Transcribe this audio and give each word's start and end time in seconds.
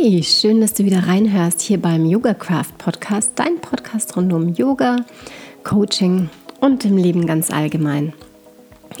Hey, 0.00 0.22
schön, 0.22 0.60
dass 0.60 0.74
du 0.74 0.84
wieder 0.84 1.08
reinhörst 1.08 1.60
hier 1.60 1.80
beim 1.80 2.04
Yoga 2.04 2.32
Craft 2.32 2.78
Podcast, 2.78 3.32
dein 3.34 3.60
Podcast 3.60 4.16
rund 4.16 4.32
um 4.32 4.54
Yoga, 4.54 5.04
Coaching 5.64 6.30
und 6.60 6.84
im 6.84 6.96
Leben 6.96 7.26
ganz 7.26 7.50
allgemein. 7.50 8.12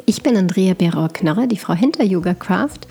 Ich 0.06 0.24
bin 0.24 0.36
Andrea 0.36 0.74
Berauer-Knörrer, 0.74 1.46
die 1.46 1.56
Frau 1.56 1.74
hinter 1.74 2.02
Yoga 2.02 2.34
Craft 2.34 2.88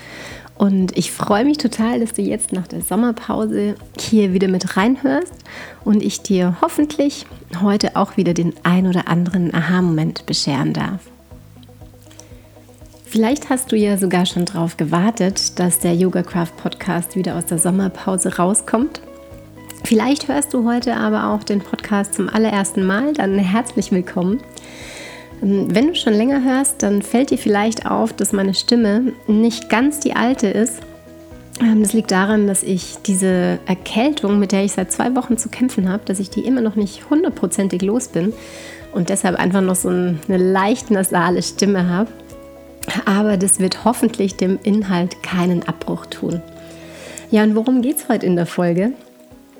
und 0.56 0.96
ich 0.96 1.12
freue 1.12 1.44
mich 1.44 1.58
total, 1.58 2.00
dass 2.00 2.14
du 2.14 2.22
jetzt 2.22 2.52
nach 2.52 2.66
der 2.66 2.80
Sommerpause 2.80 3.74
hier 3.98 4.32
wieder 4.32 4.48
mit 4.48 4.78
reinhörst 4.78 5.34
und 5.84 6.02
ich 6.02 6.22
dir 6.22 6.56
hoffentlich 6.62 7.26
heute 7.60 7.94
auch 7.94 8.16
wieder 8.16 8.32
den 8.32 8.54
ein 8.62 8.86
oder 8.86 9.08
anderen 9.08 9.52
Aha-Moment 9.52 10.24
bescheren 10.24 10.72
darf. 10.72 11.00
Vielleicht 13.10 13.48
hast 13.48 13.72
du 13.72 13.76
ja 13.76 13.96
sogar 13.96 14.26
schon 14.26 14.44
darauf 14.44 14.76
gewartet, 14.76 15.58
dass 15.58 15.78
der 15.78 15.94
Yoga 15.94 16.22
Craft 16.22 16.52
Podcast 16.62 17.16
wieder 17.16 17.36
aus 17.36 17.46
der 17.46 17.56
Sommerpause 17.56 18.36
rauskommt. 18.36 19.00
Vielleicht 19.82 20.28
hörst 20.28 20.52
du 20.52 20.68
heute 20.68 20.94
aber 20.94 21.32
auch 21.32 21.42
den 21.42 21.60
Podcast 21.60 22.12
zum 22.12 22.28
allerersten 22.28 22.84
Mal, 22.84 23.14
dann 23.14 23.38
herzlich 23.38 23.92
willkommen. 23.92 24.40
Ähm, 25.42 25.74
wenn 25.74 25.86
du 25.86 25.94
schon 25.94 26.12
länger 26.12 26.44
hörst, 26.44 26.82
dann 26.82 27.00
fällt 27.00 27.30
dir 27.30 27.38
vielleicht 27.38 27.86
auf, 27.86 28.12
dass 28.12 28.34
meine 28.34 28.52
Stimme 28.52 29.14
nicht 29.26 29.70
ganz 29.70 30.00
die 30.00 30.14
alte 30.14 30.48
ist. 30.48 30.80
Ähm, 31.62 31.82
das 31.82 31.94
liegt 31.94 32.10
daran, 32.10 32.46
dass 32.46 32.62
ich 32.62 32.96
diese 33.06 33.58
Erkältung, 33.64 34.38
mit 34.38 34.52
der 34.52 34.64
ich 34.64 34.72
seit 34.72 34.92
zwei 34.92 35.16
Wochen 35.16 35.38
zu 35.38 35.48
kämpfen 35.48 35.88
habe, 35.90 36.04
dass 36.04 36.20
ich 36.20 36.28
die 36.28 36.44
immer 36.44 36.60
noch 36.60 36.76
nicht 36.76 37.08
hundertprozentig 37.08 37.80
los 37.80 38.08
bin 38.08 38.34
und 38.92 39.08
deshalb 39.08 39.36
einfach 39.36 39.62
noch 39.62 39.76
so 39.76 39.88
eine 39.88 40.18
leicht 40.28 40.90
nasale 40.90 41.42
Stimme 41.42 41.88
habe 41.88 42.10
aber 43.04 43.36
das 43.36 43.60
wird 43.60 43.84
hoffentlich 43.84 44.36
dem 44.36 44.58
Inhalt 44.62 45.22
keinen 45.22 45.66
Abbruch 45.66 46.06
tun. 46.06 46.42
Ja, 47.30 47.42
und 47.42 47.54
worum 47.54 47.82
geht 47.82 47.98
es 47.98 48.08
heute 48.08 48.26
in 48.26 48.36
der 48.36 48.46
Folge? 48.46 48.92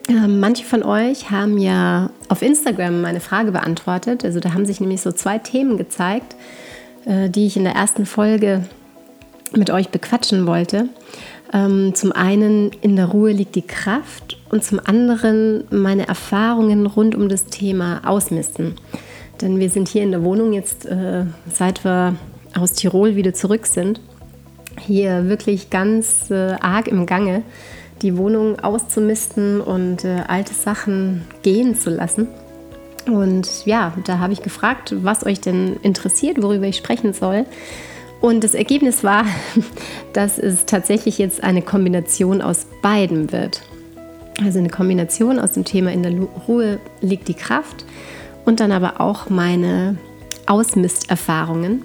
Ähm, 0.09 0.41
manche 0.41 0.65
von 0.65 0.83
euch 0.83 1.31
haben 1.31 1.59
ja 1.59 2.11
auf 2.29 2.41
Instagram 2.41 3.03
meine 3.03 3.21
Frage 3.21 3.53
beantwortet. 3.53 4.25
Also 4.25 4.41
da 4.41 4.55
haben 4.55 4.65
sich 4.65 4.81
nämlich 4.81 5.03
so 5.03 5.13
zwei 5.13 5.39
Themen 5.39 5.77
gezeigt, 5.77 6.35
äh, 7.05 7.29
die 7.29 7.47
ich 7.47 7.57
in 7.57 7.65
der 7.65 7.75
ersten 7.75 8.07
Folge 8.07 8.65
mit 9.55 9.71
euch 9.71 9.91
bequatschen 9.91 10.47
wollte. 10.47 10.89
Ähm, 11.53 11.95
zum 11.95 12.13
einen, 12.13 12.71
in 12.81 12.97
der 12.97 13.07
Ruhe 13.07 13.33
liegt 13.33 13.55
die 13.55 13.67
Kraft 13.67 14.39
und 14.51 14.65
zum 14.65 14.81
anderen 14.83 15.65
meine 15.71 16.09
Erfahrungen 16.09 16.87
rund 16.87 17.15
um 17.15 17.29
das 17.29 17.47
Thema 17.47 18.01
Ausmisten. 18.05 18.77
Denn 19.41 19.59
wir 19.59 19.71
sind 19.71 19.89
hier 19.89 20.03
in 20.03 20.11
der 20.11 20.25
Wohnung 20.25 20.53
jetzt, 20.53 20.87
äh, 20.87 21.25
seit 21.53 21.85
wir 21.85 22.17
aus 22.55 22.73
Tirol 22.73 23.17
wieder 23.17 23.35
zurück 23.35 23.67
sind, 23.67 24.01
hier 24.79 25.29
wirklich 25.29 25.71
ganz 25.71 26.31
äh, 26.31 26.53
arg 26.61 26.89
im 26.89 27.07
Gange, 27.07 27.43
die 28.03 28.17
Wohnung 28.17 28.61
auszumisten 28.61 29.61
und 29.61 30.05
äh, 30.05 30.23
alte 30.29 30.55
Sachen 30.55 31.25
gehen 31.43 31.75
zu 31.75 31.91
lassen. 31.91 32.29
Und 33.07 33.65
ja, 33.65 33.95
da 34.05 34.19
habe 34.19 34.33
ich 34.33 34.43
gefragt, 34.43 34.95
was 35.03 35.25
euch 35.25 35.41
denn 35.41 35.77
interessiert, 35.83 36.43
worüber 36.43 36.67
ich 36.67 36.77
sprechen 36.77 37.13
soll. 37.13 37.47
Und 38.21 38.45
das 38.45 38.55
Ergebnis 38.55 39.05
war, 39.05 39.25
dass 40.13 40.39
es 40.39 40.67
tatsächlich 40.67 41.19
jetzt 41.19 41.43
eine 41.43 41.63
Kombination 41.63 42.43
aus 42.43 42.67
beiden 42.83 43.33
wird. 43.33 43.63
Also 44.45 44.59
eine 44.59 44.69
Kombination 44.69 45.39
aus 45.39 45.53
dem 45.53 45.65
Thema 45.65 45.93
in 45.93 46.03
der 46.03 46.13
Ruhe 46.47 46.79
liegt 47.01 47.29
die 47.29 47.35
Kraft 47.35 47.85
und 48.45 48.61
dann 48.61 48.71
aber 48.71 49.01
auch 49.01 49.29
meine 49.29 49.97
Ausmisterfahrungen 50.47 51.83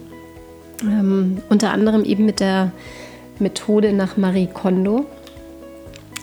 ähm, 0.82 1.38
unter 1.50 1.72
anderem 1.72 2.04
eben 2.04 2.26
mit 2.26 2.40
der 2.40 2.72
Methode 3.40 3.94
nach 3.94 4.18
Marie 4.18 4.48
Kondo. 4.52 5.06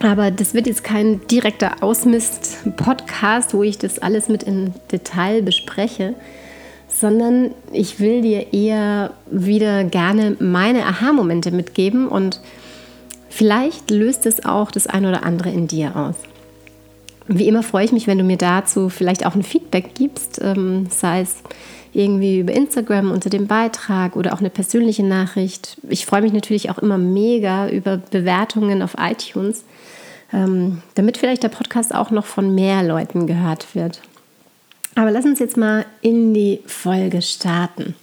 Aber 0.02 0.30
das 0.30 0.54
wird 0.54 0.66
jetzt 0.66 0.82
kein 0.82 1.26
direkter 1.26 1.82
Ausmist-Podcast, 1.82 3.52
wo 3.52 3.62
ich 3.62 3.76
das 3.76 3.98
alles 3.98 4.28
mit 4.28 4.42
in 4.42 4.72
Detail 4.90 5.42
bespreche, 5.42 6.14
sondern 6.88 7.50
ich 7.70 8.00
will 8.00 8.22
dir 8.22 8.52
eher 8.52 9.12
wieder 9.30 9.84
gerne 9.84 10.36
meine 10.40 10.86
Aha-Momente 10.86 11.50
mitgeben 11.50 12.08
und 12.08 12.40
vielleicht 13.28 13.90
löst 13.90 14.24
es 14.24 14.44
auch 14.44 14.70
das 14.70 14.86
ein 14.86 15.04
oder 15.04 15.22
andere 15.22 15.50
in 15.50 15.66
dir 15.66 15.94
aus. 15.94 16.16
Wie 17.32 17.46
immer 17.46 17.62
freue 17.62 17.84
ich 17.84 17.92
mich, 17.92 18.08
wenn 18.08 18.18
du 18.18 18.24
mir 18.24 18.36
dazu 18.36 18.88
vielleicht 18.88 19.24
auch 19.24 19.36
ein 19.36 19.44
Feedback 19.44 19.94
gibst, 19.94 20.40
ähm, 20.42 20.88
sei 20.90 21.20
es 21.20 21.36
irgendwie 21.92 22.40
über 22.40 22.52
Instagram 22.52 23.12
unter 23.12 23.30
dem 23.30 23.46
Beitrag 23.46 24.16
oder 24.16 24.34
auch 24.34 24.40
eine 24.40 24.50
persönliche 24.50 25.04
Nachricht. 25.04 25.76
Ich 25.88 26.06
freue 26.06 26.22
mich 26.22 26.32
natürlich 26.32 26.70
auch 26.70 26.78
immer 26.78 26.98
mega 26.98 27.68
über 27.68 27.98
Bewertungen 27.98 28.82
auf 28.82 28.96
iTunes, 28.98 29.62
ähm, 30.32 30.82
damit 30.96 31.18
vielleicht 31.18 31.44
der 31.44 31.50
Podcast 31.50 31.94
auch 31.94 32.10
noch 32.10 32.26
von 32.26 32.52
mehr 32.52 32.82
Leuten 32.82 33.28
gehört 33.28 33.76
wird. 33.76 34.00
Aber 34.96 35.12
lass 35.12 35.24
uns 35.24 35.38
jetzt 35.38 35.56
mal 35.56 35.86
in 36.00 36.34
die 36.34 36.58
Folge 36.66 37.22
starten. 37.22 37.94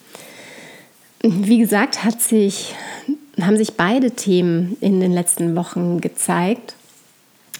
Wie 1.21 1.57
gesagt, 1.57 2.05
hat 2.05 2.21
sich, 2.21 2.75
haben 3.41 3.57
sich 3.57 3.73
beide 3.73 4.11
Themen 4.11 4.77
in 4.79 5.01
den 5.01 5.11
letzten 5.11 5.57
Wochen 5.57 5.99
gezeigt. 5.99 6.75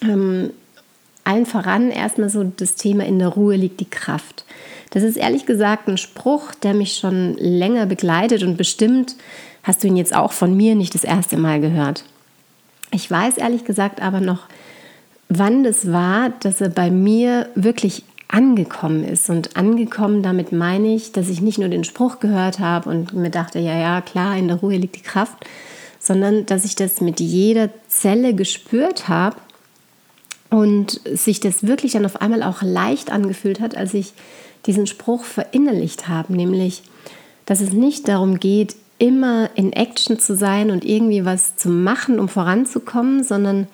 Ähm, 0.01 0.51
allen 1.27 1.45
voran 1.45 1.91
erstmal 1.91 2.29
so 2.29 2.43
das 2.43 2.75
Thema 2.75 3.05
in 3.05 3.19
der 3.19 3.29
Ruhe 3.29 3.55
liegt 3.55 3.79
die 3.79 3.89
Kraft. 3.89 4.45
Das 4.91 5.03
ist 5.03 5.17
ehrlich 5.17 5.45
gesagt 5.45 5.87
ein 5.87 5.97
Spruch, 5.97 6.55
der 6.55 6.73
mich 6.73 6.95
schon 6.95 7.35
länger 7.37 7.85
begleitet 7.85 8.43
und 8.43 8.57
bestimmt 8.57 9.15
hast 9.63 9.83
du 9.83 9.87
ihn 9.87 9.97
jetzt 9.97 10.15
auch 10.15 10.31
von 10.31 10.55
mir 10.55 10.75
nicht 10.75 10.95
das 10.95 11.03
erste 11.03 11.37
Mal 11.37 11.59
gehört. 11.59 12.05
Ich 12.91 13.11
weiß 13.11 13.37
ehrlich 13.37 13.65
gesagt 13.65 14.01
aber 14.01 14.21
noch, 14.21 14.47
wann 15.27 15.63
das 15.63 15.91
war, 15.91 16.29
dass 16.39 16.61
er 16.61 16.69
bei 16.69 16.89
mir 16.89 17.49
wirklich 17.55 18.03
angekommen 18.29 19.03
ist. 19.03 19.29
Und 19.29 19.55
angekommen, 19.57 20.21
damit 20.21 20.51
meine 20.51 20.93
ich, 20.93 21.11
dass 21.11 21.29
ich 21.29 21.41
nicht 21.41 21.59
nur 21.59 21.69
den 21.69 21.83
Spruch 21.83 22.19
gehört 22.19 22.59
habe 22.59 22.89
und 22.89 23.13
mir 23.13 23.29
dachte, 23.29 23.59
ja, 23.59 23.77
ja, 23.77 24.01
klar, 24.01 24.37
in 24.37 24.47
der 24.47 24.57
Ruhe 24.57 24.77
liegt 24.77 24.95
die 24.95 25.01
Kraft, 25.01 25.37
sondern 25.99 26.45
dass 26.45 26.65
ich 26.65 26.75
das 26.75 27.01
mit 27.01 27.19
jeder 27.19 27.69
Zelle 27.87 28.33
gespürt 28.33 29.07
habe 29.07 29.37
und 30.49 31.01
sich 31.05 31.39
das 31.39 31.65
wirklich 31.65 31.93
dann 31.93 32.05
auf 32.05 32.21
einmal 32.21 32.43
auch 32.43 32.61
leicht 32.61 33.11
angefühlt 33.11 33.59
hat, 33.59 33.75
als 33.75 33.93
ich 33.93 34.13
diesen 34.65 34.87
Spruch 34.87 35.23
verinnerlicht 35.23 36.07
habe, 36.07 36.33
nämlich, 36.33 36.83
dass 37.45 37.61
es 37.61 37.71
nicht 37.73 38.07
darum 38.07 38.39
geht, 38.39 38.75
immer 38.99 39.49
in 39.55 39.73
Action 39.73 40.19
zu 40.19 40.35
sein 40.35 40.71
und 40.71 40.83
irgendwie 40.83 41.25
was 41.25 41.55
zu 41.55 41.69
machen, 41.69 42.19
um 42.19 42.29
voranzukommen, 42.29 43.23
sondern 43.23 43.67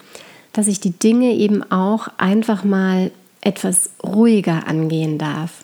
dass 0.51 0.67
ich 0.67 0.79
die 0.79 0.91
Dinge 0.91 1.33
eben 1.33 1.63
auch 1.71 2.09
einfach 2.17 2.63
mal 2.63 3.11
etwas 3.41 3.91
ruhiger 4.03 4.67
angehen 4.67 5.17
darf. 5.17 5.63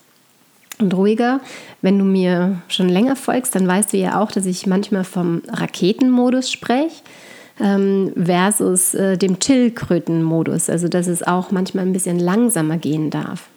Und 0.80 0.94
ruhiger, 0.94 1.41
wenn 1.81 2.00
du 2.00 2.06
mir 2.06 2.62
schon 2.70 2.88
länger 2.88 3.18
folgst, 3.18 3.53
dann 3.53 3.68
weißt 3.68 3.91
du 3.91 3.97
ja 3.97 4.22
auch, 4.22 4.31
dass 4.31 4.46
ich 4.46 4.66
manchmal 4.66 5.03
vom 5.03 5.41
Raketenmodus 5.47 6.52
spreche 6.52 7.02
ähm, 7.59 8.14
versus 8.16 8.94
äh, 8.94 9.18
dem 9.18 9.40
Chillkrötenmodus, 9.40 10.70
also 10.70 10.88
dass 10.88 11.08
es 11.08 11.24
auch 11.24 11.52
manchmal 11.52 11.86
ein 11.86 11.94
bisschen 11.94 12.20
langsamer 12.20 12.78
gehen 12.78 13.09
darf. 13.09 13.47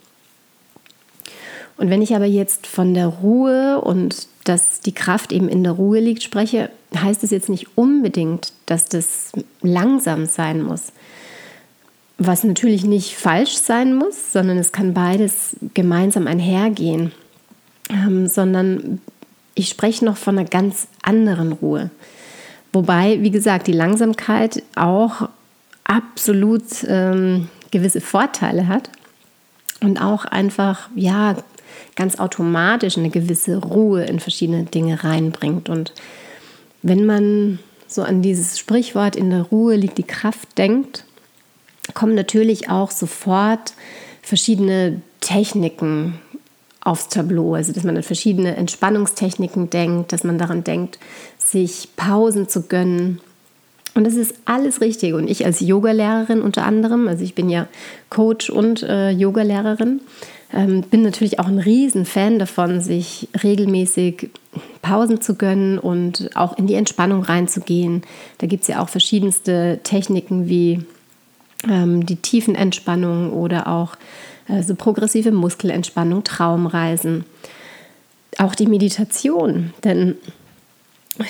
Und 1.77 1.91
wenn 1.91 2.03
ich 2.03 2.15
aber 2.15 2.27
jetzt 2.27 2.67
von 2.67 2.95
der 2.95 3.07
Ruhe 3.07 3.81
und 3.81 4.29
dass 4.45 4.81
die 4.81 4.93
Kraft 4.93 5.33
eben 5.33 5.49
in 5.49 5.65
der 5.65 5.73
Ruhe 5.73 6.01
liegt 6.01 6.23
spreche, 6.23 6.71
heißt 6.95 7.25
es 7.25 7.31
jetzt 7.31 7.49
nicht 7.49 7.77
unbedingt, 7.77 8.53
dass 8.67 8.87
das 8.87 9.33
langsam 9.63 10.27
sein 10.27 10.63
muss. 10.63 10.93
Was 12.19 12.45
natürlich 12.45 12.85
nicht 12.85 13.17
falsch 13.17 13.57
sein 13.57 13.95
muss, 13.95 14.33
sondern 14.33 14.59
es 14.59 14.73
kann 14.73 14.95
beides 14.95 15.57
gemeinsam 15.75 16.27
einhergehen. 16.27 17.13
Ähm, 17.89 18.27
sondern 18.29 19.01
ich 19.55 19.69
spreche 19.69 20.05
noch 20.05 20.17
von 20.17 20.39
einer 20.39 20.49
ganz 20.49 20.87
anderen 21.03 21.53
Ruhe. 21.53 21.91
Wobei, 22.73 23.23
wie 23.23 23.31
gesagt, 23.31 23.67
die 23.67 23.73
Langsamkeit 23.73 24.63
auch 24.75 25.29
absolut 25.85 26.65
ähm, 26.87 27.49
gewisse 27.71 28.01
Vorteile 28.01 28.67
hat 28.69 28.91
und 29.81 30.01
auch 30.01 30.25
einfach, 30.25 30.89
ja, 30.95 31.37
ganz 31.97 32.19
automatisch 32.19 32.97
eine 32.97 33.11
gewisse 33.11 33.59
Ruhe 33.59 34.05
in 34.05 34.21
verschiedene 34.21 34.65
Dinge 34.65 35.05
reinbringt. 35.05 35.69
Und 35.69 35.93
wenn 36.83 37.05
man 37.05 37.59
so 37.87 38.03
an 38.03 38.23
dieses 38.23 38.59
Sprichwort 38.59 39.17
in 39.17 39.31
der 39.31 39.43
Ruhe 39.43 39.77
liegt 39.77 39.99
die 39.99 40.03
Kraft 40.03 40.57
denkt, 40.57 41.05
kommen 41.95 42.15
natürlich 42.15 42.71
auch 42.71 42.91
sofort 42.91 43.75
verschiedene 44.23 45.03
Techniken 45.21 46.21
aufs 46.81 47.09
Tableau. 47.09 47.55
Also, 47.55 47.73
dass 47.73 47.85
man 47.85 47.97
an 47.97 48.03
verschiedene 48.03 48.57
Entspannungstechniken 48.57 49.71
denkt, 49.71 50.13
dass 50.13 50.25
man 50.25 50.39
daran 50.39 50.65
denkt, 50.65 50.99
sich 51.51 51.89
Pausen 51.97 52.49
zu 52.49 52.63
gönnen. 52.63 53.21
Und 53.95 54.05
das 54.05 54.15
ist 54.15 54.35
alles 54.45 54.81
richtig. 54.81 55.13
Und 55.15 55.29
ich 55.29 55.45
als 55.45 55.61
Yogalehrerin 55.61 56.41
unter 56.41 56.65
anderem, 56.65 57.09
also 57.09 57.23
ich 57.25 57.35
bin 57.35 57.51
ja 57.51 57.67
Coach 58.09 58.49
und 58.49 58.83
äh, 58.83 59.11
Yogalehrerin, 59.11 60.01
ähm, 60.55 60.83
bin 60.83 61.03
natürlich 61.03 61.39
auch 61.39 61.47
ein 61.47 61.59
Riesenfan 61.59 62.39
davon, 62.39 62.81
sich 62.81 63.29
regelmäßig 63.43 64.31
Pausen 64.81 65.21
zu 65.21 65.35
gönnen 65.35 65.79
und 65.79 66.31
auch 66.35 66.57
in 66.57 66.67
die 66.67 66.75
Entspannung 66.75 67.23
reinzugehen. 67.23 68.03
Da 68.39 68.47
gibt 68.47 68.63
es 68.63 68.69
ja 68.69 68.83
auch 68.83 68.89
verschiedenste 68.89 69.81
Techniken 69.83 70.49
wie 70.49 70.85
ähm, 71.69 72.07
die 72.07 72.17
Tiefenentspannung 72.17 73.33
oder 73.33 73.69
auch 73.69 73.97
äh, 74.49 74.63
so 74.63 74.75
progressive 74.75 75.33
Muskelentspannung, 75.33 76.25
Traumreisen. 76.25 77.25
Auch 78.39 78.55
die 78.55 78.67
Meditation, 78.67 79.73
denn 79.85 80.17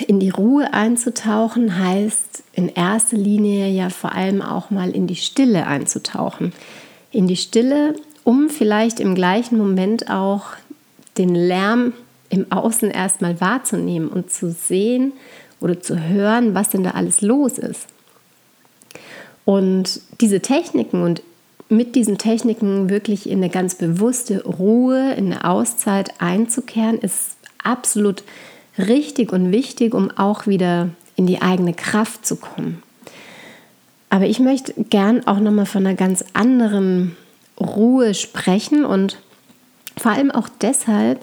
in 0.06 0.20
die 0.20 0.30
Ruhe 0.30 0.72
einzutauchen 0.72 1.78
heißt 1.78 2.44
in 2.52 2.68
erster 2.68 3.16
Linie 3.16 3.68
ja 3.68 3.90
vor 3.90 4.12
allem 4.12 4.40
auch 4.40 4.70
mal 4.70 4.90
in 4.90 5.06
die 5.06 5.16
Stille 5.16 5.66
einzutauchen. 5.66 6.52
In 7.10 7.26
die 7.26 7.36
Stille, 7.36 7.96
um 8.24 8.48
vielleicht 8.48 9.00
im 9.00 9.14
gleichen 9.14 9.58
Moment 9.58 10.08
auch 10.08 10.50
den 11.18 11.34
Lärm 11.34 11.92
im 12.30 12.50
Außen 12.50 12.90
erstmal 12.90 13.40
wahrzunehmen 13.40 14.08
und 14.08 14.30
zu 14.30 14.50
sehen 14.50 15.12
oder 15.60 15.80
zu 15.80 16.00
hören, 16.00 16.54
was 16.54 16.70
denn 16.70 16.84
da 16.84 16.92
alles 16.92 17.20
los 17.20 17.58
ist. 17.58 17.86
Und 19.44 20.00
diese 20.20 20.40
Techniken 20.40 21.02
und 21.02 21.22
mit 21.68 21.94
diesen 21.94 22.18
Techniken 22.18 22.88
wirklich 22.88 23.28
in 23.28 23.38
eine 23.38 23.50
ganz 23.50 23.74
bewusste 23.74 24.44
Ruhe, 24.44 25.12
in 25.14 25.32
eine 25.32 25.44
Auszeit 25.44 26.20
einzukehren, 26.20 26.98
ist 26.98 27.36
absolut 27.62 28.22
richtig 28.78 29.32
und 29.32 29.52
wichtig, 29.52 29.94
um 29.94 30.10
auch 30.10 30.46
wieder 30.46 30.88
in 31.16 31.26
die 31.26 31.42
eigene 31.42 31.74
Kraft 31.74 32.26
zu 32.26 32.36
kommen. 32.36 32.82
Aber 34.10 34.26
ich 34.26 34.40
möchte 34.40 34.74
gern 34.90 35.26
auch 35.26 35.40
nochmal 35.40 35.66
von 35.66 35.86
einer 35.86 35.96
ganz 35.96 36.24
anderen 36.34 37.16
Ruhe 37.58 38.14
sprechen 38.14 38.84
und 38.84 39.18
vor 39.96 40.12
allem 40.12 40.30
auch 40.30 40.48
deshalb, 40.60 41.20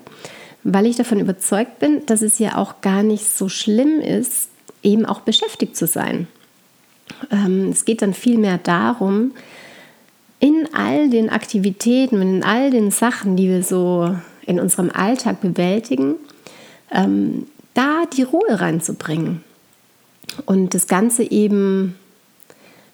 weil 0.63 0.85
ich 0.85 0.95
davon 0.95 1.19
überzeugt 1.19 1.79
bin, 1.79 2.05
dass 2.05 2.21
es 2.21 2.39
ja 2.39 2.57
auch 2.57 2.81
gar 2.81 3.03
nicht 3.03 3.25
so 3.25 3.49
schlimm 3.49 3.99
ist, 3.99 4.49
eben 4.83 5.05
auch 5.05 5.21
beschäftigt 5.21 5.75
zu 5.75 5.87
sein. 5.87 6.27
Ähm, 7.31 7.69
es 7.69 7.85
geht 7.85 8.01
dann 8.01 8.13
vielmehr 8.13 8.57
darum, 8.57 9.31
in 10.39 10.69
all 10.73 11.09
den 11.09 11.29
Aktivitäten 11.29 12.15
und 12.15 12.37
in 12.37 12.43
all 12.43 12.71
den 12.71 12.91
Sachen, 12.91 13.35
die 13.35 13.49
wir 13.49 13.63
so 13.63 14.15
in 14.45 14.59
unserem 14.59 14.89
Alltag 14.89 15.41
bewältigen, 15.41 16.15
ähm, 16.91 17.47
da 17.73 18.03
die 18.05 18.23
Ruhe 18.23 18.59
reinzubringen. 18.59 19.43
Und 20.45 20.73
das 20.73 20.87
Ganze 20.87 21.23
eben 21.23 21.95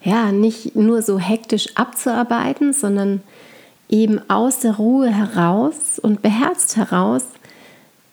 ja 0.02 0.32
nicht 0.32 0.76
nur 0.76 1.02
so 1.02 1.18
hektisch 1.18 1.68
abzuarbeiten, 1.74 2.72
sondern 2.72 3.22
eben 3.88 4.20
aus 4.28 4.60
der 4.60 4.76
Ruhe 4.76 5.10
heraus 5.10 5.98
und 5.98 6.22
beherzt 6.22 6.76
heraus 6.76 7.24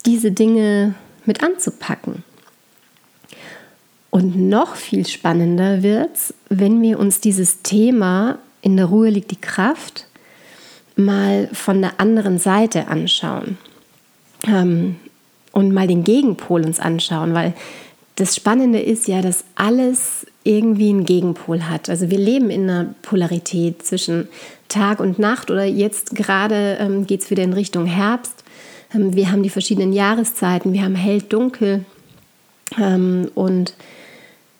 diese 0.06 0.32
Dinge 0.32 0.96
mit 1.26 1.44
anzupacken. 1.44 2.24
Und 4.10 4.36
noch 4.50 4.76
viel 4.76 5.08
spannender 5.08 5.82
wird 5.82 6.16
es, 6.16 6.34
wenn 6.50 6.82
wir 6.82 7.00
uns 7.00 7.20
dieses 7.20 7.64
Thema 7.64 8.38
in 8.62 8.78
der 8.78 8.86
Ruhe 8.86 9.10
liegt 9.10 9.32
die 9.32 9.42
Kraft 9.42 10.08
mal 10.96 11.50
von 11.52 11.82
der 11.82 12.00
anderen 12.00 12.38
Seite 12.38 12.88
anschauen 12.88 13.58
ähm, 14.48 14.98
und 15.54 15.72
mal 15.72 15.88
den 15.88 16.04
Gegenpol 16.04 16.66
uns 16.66 16.82
anschauen, 16.82 17.34
weil 17.34 17.54
das 18.16 18.36
Spannende 18.36 18.82
ist 18.82 19.08
ja, 19.08 19.22
dass 19.22 19.46
alles 19.56 20.28
irgendwie 20.44 20.90
einen 20.90 21.06
Gegenpol 21.06 21.64
hat. 21.64 21.90
Also 21.90 22.10
wir 22.10 22.20
leben 22.20 22.50
in 22.50 22.70
einer 22.70 22.94
Polarität 23.02 23.86
zwischen 23.86 24.28
Tag 24.68 25.00
und 25.00 25.20
Nacht 25.20 25.50
oder 25.50 25.64
jetzt 25.64 26.16
gerade 26.16 26.78
ähm, 26.80 27.08
geht 27.08 27.22
es 27.22 27.30
wieder 27.30 27.44
in 27.44 27.54
Richtung 27.54 27.86
Herbst. 27.86 28.44
Ähm, 28.94 29.16
wir 29.16 29.32
haben 29.32 29.42
die 29.42 29.50
verschiedenen 29.50 29.94
Jahreszeiten, 29.94 30.74
wir 30.74 30.84
haben 30.84 30.96
hell, 30.96 31.22
dunkel 31.22 31.86
ähm, 32.78 33.32
und 33.36 33.74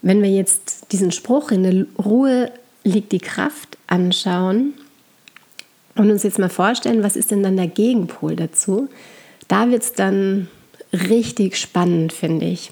wenn 0.02 0.22
wir 0.22 0.30
jetzt 0.30 0.92
diesen 0.92 1.12
Spruch 1.12 1.52
in 1.52 1.64
der 1.64 1.86
Ruhe 2.04 2.52
liegt 2.84 3.12
die 3.12 3.20
Kraft 3.20 3.78
anschauen 3.88 4.74
und 5.96 6.12
uns 6.12 6.24
jetzt 6.24 6.40
mal 6.40 6.50
vorstellen, 6.50 7.04
was 7.04 7.16
ist 7.16 7.32
denn 7.32 7.44
dann 7.44 7.58
der 7.58 7.68
Gegenpol 7.68 8.36
dazu, 8.36 8.90
da 9.48 9.70
wird 9.70 9.84
es 9.84 9.94
dann 9.94 10.48
richtig 10.94 11.58
spannend, 11.58 12.14
finde 12.14 12.46
ich. 12.46 12.72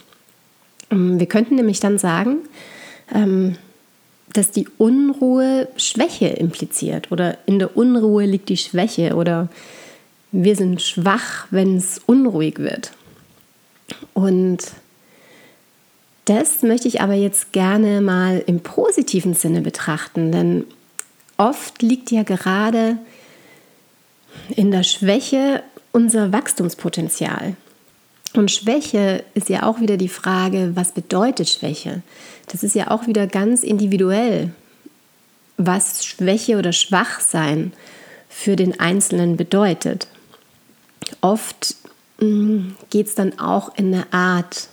Ähm, 0.90 1.20
wir 1.20 1.26
könnten 1.26 1.56
nämlich 1.56 1.80
dann 1.80 1.98
sagen, 1.98 2.38
ähm, 3.14 3.58
dass 4.34 4.52
die 4.52 4.68
Unruhe 4.78 5.68
Schwäche 5.76 6.28
impliziert 6.28 7.12
oder 7.12 7.38
in 7.46 7.60
der 7.60 7.76
Unruhe 7.76 8.26
liegt 8.26 8.50
die 8.50 8.58
Schwäche 8.58 9.16
oder 9.16 9.50
wir 10.32 10.56
sind 10.56 10.82
schwach, 10.82 11.48
wenn 11.52 11.76
es 11.76 12.00
unruhig 12.06 12.60
wird. 12.60 12.94
Und 14.14 14.60
das 16.26 16.62
möchte 16.62 16.88
ich 16.88 17.02
aber 17.02 17.16
jetzt 17.16 17.52
gerne 17.52 18.00
mal 18.00 18.42
im 18.46 18.62
positiven 18.62 19.34
Sinne 19.34 19.62
betrachten, 19.62 20.32
denn 20.32 20.66
oft 21.38 21.82
liegt 21.82 22.12
ja 22.12 22.24
gerade 22.24 22.98
in 24.56 24.72
der 24.72 24.84
Schwäche 24.84 25.64
unser 25.92 26.32
Wachstumspotenzial. 26.32 27.58
Und 28.34 28.52
Schwäche 28.52 29.24
ist 29.34 29.50
ja 29.50 29.64
auch 29.64 29.82
wieder 29.82 29.98
die 29.98 30.08
Frage, 30.08 30.72
was 30.76 30.94
bedeutet 30.94 31.50
Schwäche? 31.50 32.02
Das 32.48 32.64
ist 32.64 32.76
ja 32.76 32.90
auch 32.90 33.08
wieder 33.08 33.28
ganz 33.28 33.64
individuell, 33.64 34.52
was 35.58 36.06
Schwäche 36.06 36.58
oder 36.58 36.72
Schwachsein 36.72 37.74
für 38.30 38.56
den 38.56 38.80
Einzelnen 38.80 39.36
bedeutet. 39.36 40.08
Oft 41.20 41.76
mm, 42.20 42.72
geht 42.90 43.08
es 43.08 43.16
dann 43.16 43.38
auch 43.40 43.76
in 43.76 43.94
eine 43.94 44.12
Art 44.14 44.70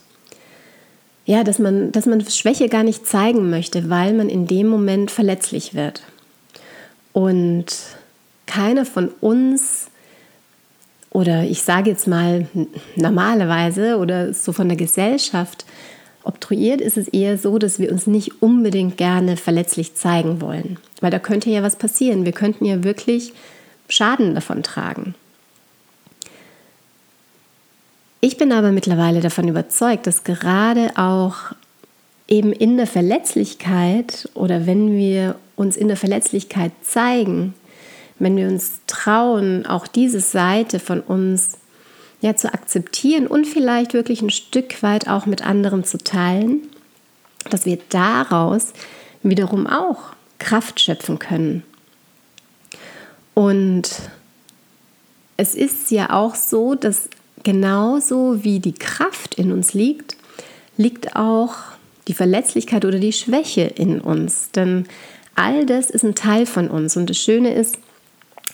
ja, 1.29 1.43
dass 1.43 1.59
man, 1.59 1.91
dass 1.91 2.07
man 2.07 2.27
Schwäche 2.27 2.69
gar 2.69 2.81
nicht 2.81 3.05
zeigen 3.05 3.51
möchte, 3.51 3.87
weil 3.87 4.13
man 4.13 4.29
in 4.29 4.47
dem 4.47 4.65
Moment 4.65 5.11
verletzlich 5.11 5.75
wird. 5.75 6.01
Und 7.13 7.67
keiner 8.47 8.83
von 8.83 9.09
uns, 9.21 9.88
oder 11.11 11.43
ich 11.43 11.63
sage 11.63 11.89
jetzt 11.89 12.07
mal 12.07 12.47
normalerweise 12.95 13.97
oder 13.97 14.33
so 14.33 14.53
von 14.53 14.67
der 14.69 14.77
Gesellschaft, 14.77 15.65
obtruiert 16.23 16.81
ist 16.81 16.97
es 16.97 17.07
eher 17.07 17.37
so, 17.37 17.57
dass 17.57 17.79
wir 17.79 17.91
uns 17.91 18.05
nicht 18.05 18.41
unbedingt 18.41 18.97
gerne 18.97 19.37
verletzlich 19.37 19.95
zeigen 19.95 20.41
wollen. 20.41 20.77
Weil 21.01 21.11
da 21.11 21.19
könnte 21.19 21.49
ja 21.49 21.63
was 21.63 21.77
passieren. 21.77 22.25
Wir 22.25 22.33
könnten 22.33 22.65
ja 22.65 22.83
wirklich 22.83 23.33
Schaden 23.87 24.35
davon 24.35 24.61
tragen. 24.61 25.15
Ich 28.21 28.37
bin 28.37 28.51
aber 28.51 28.71
mittlerweile 28.71 29.21
davon 29.21 29.47
überzeugt, 29.47 30.05
dass 30.05 30.23
gerade 30.23 30.91
auch 30.97 31.53
eben 32.27 32.51
in 32.51 32.77
der 32.77 32.85
Verletzlichkeit 32.85 34.29
oder 34.33 34.65
wenn 34.67 34.95
wir 34.95 35.35
uns 35.55 35.77
in 35.77 35.87
der 35.87 35.97
Verletzlichkeit 35.97 36.71
zeigen, 36.83 37.53
wenn 38.19 38.35
wir 38.35 38.47
uns 38.47 38.81
trauen, 38.87 39.65
auch 39.65 39.87
diese 39.87 40.19
Seite 40.19 40.79
von 40.79 41.01
uns 41.01 41.57
ja 42.21 42.35
zu 42.35 42.53
akzeptieren 42.53 43.27
und 43.27 43.47
vielleicht 43.47 43.93
wirklich 43.93 44.21
ein 44.21 44.29
Stück 44.29 44.83
weit 44.83 45.07
auch 45.07 45.25
mit 45.25 45.45
anderen 45.45 45.83
zu 45.83 45.97
teilen, 45.97 46.67
dass 47.49 47.65
wir 47.65 47.79
daraus 47.89 48.73
wiederum 49.23 49.67
auch 49.67 50.13
Kraft 50.37 50.79
schöpfen 50.79 51.19
können. 51.19 51.63
Und 53.33 53.89
es 55.37 55.55
ist 55.55 55.91
ja 55.91 56.09
auch 56.11 56.35
so, 56.35 56.75
dass 56.75 57.09
genauso 57.43 58.43
wie 58.43 58.59
die 58.59 58.73
Kraft 58.73 59.35
in 59.35 59.53
uns 59.53 59.73
liegt, 59.73 60.17
liegt 60.75 61.15
auch 61.15 61.55
die 62.09 62.13
Verletzlichkeit 62.13 62.83
oder 62.83 62.99
die 62.99 63.13
Schwäche 63.13 63.61
in 63.61 64.01
uns. 64.01 64.51
Denn 64.51 64.87
all 65.35 65.65
das 65.65 65.89
ist 65.89 66.03
ein 66.03 66.15
Teil 66.15 66.45
von 66.45 66.69
uns. 66.69 66.97
Und 66.97 67.09
das 67.09 67.17
Schöne 67.17 67.53
ist, 67.53 67.77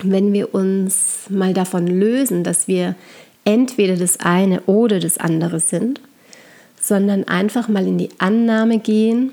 wenn 0.03 0.33
wir 0.33 0.53
uns 0.53 1.29
mal 1.29 1.53
davon 1.53 1.87
lösen, 1.87 2.43
dass 2.43 2.67
wir 2.67 2.95
entweder 3.45 3.95
das 3.95 4.19
eine 4.19 4.61
oder 4.61 4.99
das 4.99 5.17
andere 5.17 5.59
sind, 5.59 6.01
sondern 6.81 7.23
einfach 7.25 7.67
mal 7.67 7.87
in 7.87 7.97
die 7.97 8.09
Annahme 8.17 8.79
gehen, 8.79 9.31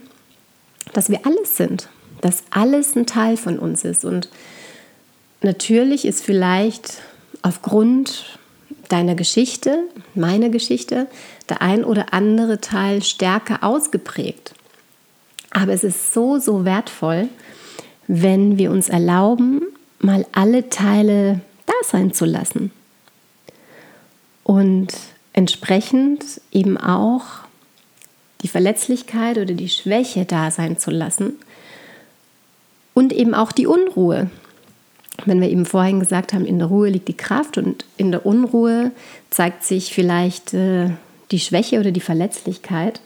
dass 0.93 1.11
wir 1.11 1.27
alles 1.27 1.57
sind, 1.57 1.89
dass 2.21 2.45
alles 2.51 2.95
ein 2.95 3.07
Teil 3.07 3.37
von 3.37 3.59
uns 3.59 3.85
ist. 3.85 4.05
Und 4.05 4.29
natürlich 5.43 6.05
ist 6.05 6.23
vielleicht 6.23 7.03
aufgrund 7.43 8.39
deiner 8.89 9.15
Geschichte, 9.15 9.85
meiner 10.15 10.51
Geschichte, 10.51 11.07
der 11.49 11.63
ein 11.63 11.85
oder 11.85 12.13
andere 12.13 12.61
Teil 12.61 13.03
stärker 13.03 13.65
ausgeprägt. 13.65 14.55
Aber 15.51 15.73
es 15.73 15.85
ist 15.85 16.13
so, 16.13 16.39
so 16.39 16.65
wertvoll, 16.65 17.29
wenn 18.07 18.59
wir 18.59 18.71
uns 18.71 18.89
erlauben, 18.89 19.63
mal 20.03 20.27
alle 20.33 20.69
Teile 20.69 21.41
da 21.67 21.73
sein 21.85 22.13
zu 22.13 22.25
lassen. 22.25 22.71
Und 24.45 24.89
entsprechend 25.33 26.25
eben 26.51 26.77
auch 26.77 27.25
die 28.43 28.49
Verletzlichkeit 28.49 29.39
oder 29.39 29.55
die 29.55 29.69
Schwäche 29.69 30.25
da 30.25 30.51
sein 30.51 30.79
zu 30.79 30.91
lassen 30.91 31.35
und 32.95 33.13
eben 33.13 33.35
auch 33.35 33.53
die 33.53 33.67
Unruhe, 33.67 34.31
wenn 35.25 35.41
wir 35.41 35.49
eben 35.49 35.67
vorhin 35.67 36.01
gesagt 36.01 36.33
haben, 36.33 36.45
in 36.45 36.59
der 36.59 36.69
Ruhe 36.69 36.89
liegt 36.89 37.09
die 37.09 37.17
Kraft 37.17 37.57
und 37.57 37.85
in 37.97 38.11
der 38.11 38.27
Unruhe 38.27 38.91
zeigt 39.31 39.65
sich 39.65 39.95
vielleicht 39.95 40.53
äh, 40.55 40.91
die 41.31 41.39
Schwäche 41.39 41.81
oder 41.81 41.93
die 41.93 42.01
Verletzlichkeit, 42.01 43.01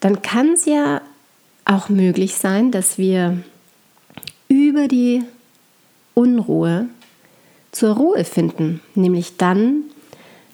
dann 0.00 0.22
kann 0.22 0.52
es 0.54 0.64
ja 0.64 1.00
auch 1.64 1.88
möglich 1.88 2.34
sein, 2.34 2.70
dass 2.70 2.98
wir 2.98 3.38
über 4.48 4.88
die 4.88 5.22
Unruhe 6.14 6.86
zur 7.72 7.96
Ruhe 7.96 8.24
finden, 8.24 8.80
nämlich 8.94 9.36
dann, 9.36 9.82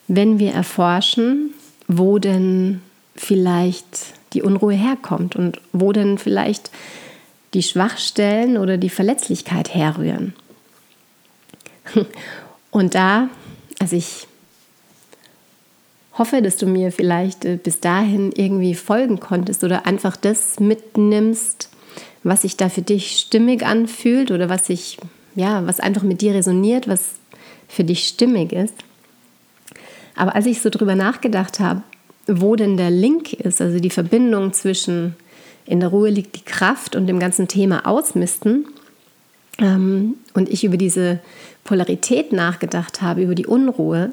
wenn 0.09 0.39
wir 0.39 0.53
erforschen, 0.53 1.55
wo 1.87 2.19
denn 2.19 2.81
vielleicht 3.15 4.15
die 4.33 4.43
Unruhe 4.43 4.75
herkommt 4.75 5.37
und 5.37 5.61
wo 5.73 5.93
denn 5.93 6.19
vielleicht 6.19 6.71
die 7.55 7.63
Schwachstellen 7.63 8.57
oder 8.57 8.79
die 8.79 8.89
Verletzlichkeit 8.89 9.75
herrühren. 9.75 10.35
Und 12.71 12.95
da, 12.95 13.29
also 13.81 13.97
ich 13.97 14.29
hoffe, 16.17 16.43
dass 16.43 16.57
du 16.57 16.67
mir 16.67 16.93
vielleicht 16.93 17.45
äh, 17.45 17.57
bis 17.57 17.81
dahin 17.81 18.31
irgendwie 18.33 18.75
folgen 18.75 19.19
konntest 19.21 19.65
oder 19.65 19.87
einfach 19.87 20.17
das 20.17 20.61
mitnimmst, 20.61 21.71
was 22.23 22.43
sich 22.43 22.57
da 22.57 22.69
für 22.69 22.83
dich 22.83 23.19
stimmig 23.19 23.65
anfühlt 23.65 24.31
oder 24.31 24.49
was 24.49 24.67
sich, 24.67 24.99
ja, 25.35 25.67
was 25.67 25.81
einfach 25.81 26.03
mit 26.03 26.21
dir 26.21 26.35
resoniert, 26.35 26.89
was 26.89 27.15
für 27.69 27.85
dich 27.85 28.07
stimmig 28.07 28.53
ist. 28.53 28.75
Aber 30.17 30.35
als 30.35 30.47
ich 30.47 30.61
so 30.61 30.71
drüber 30.71 30.95
nachgedacht 30.95 31.61
habe, 31.61 31.83
wo 32.27 32.57
denn 32.57 32.77
der 32.77 32.91
Link 32.91 33.33
ist, 33.33 33.61
also 33.61 33.79
die 33.79 33.91
Verbindung 33.91 34.53
zwischen 34.53 35.17
in 35.67 35.81
der 35.81 35.91
Ruhe 35.91 36.11
liegt 36.11 36.37
die 36.37 36.45
Kraft 36.45 36.97
und 36.97 37.07
dem 37.07 37.21
ganzen 37.21 37.47
Thema 37.47 37.87
Ausmisten, 37.87 38.67
ähm, 39.61 40.17
und 40.35 40.49
ich 40.49 40.65
über 40.65 40.77
diese 40.77 41.21
Polarität 41.65 42.33
nachgedacht 42.33 43.03
habe, 43.03 43.23
über 43.23 43.35
die 43.35 43.47
Unruhe, 43.47 44.13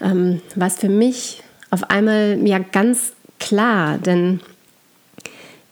ähm, 0.00 0.40
war 0.54 0.68
es 0.68 0.76
für 0.76 0.88
mich 0.88 1.42
auf 1.70 1.90
einmal 1.90 2.38
ja 2.44 2.58
ganz 2.58 3.12
klar, 3.40 3.98
denn 3.98 4.40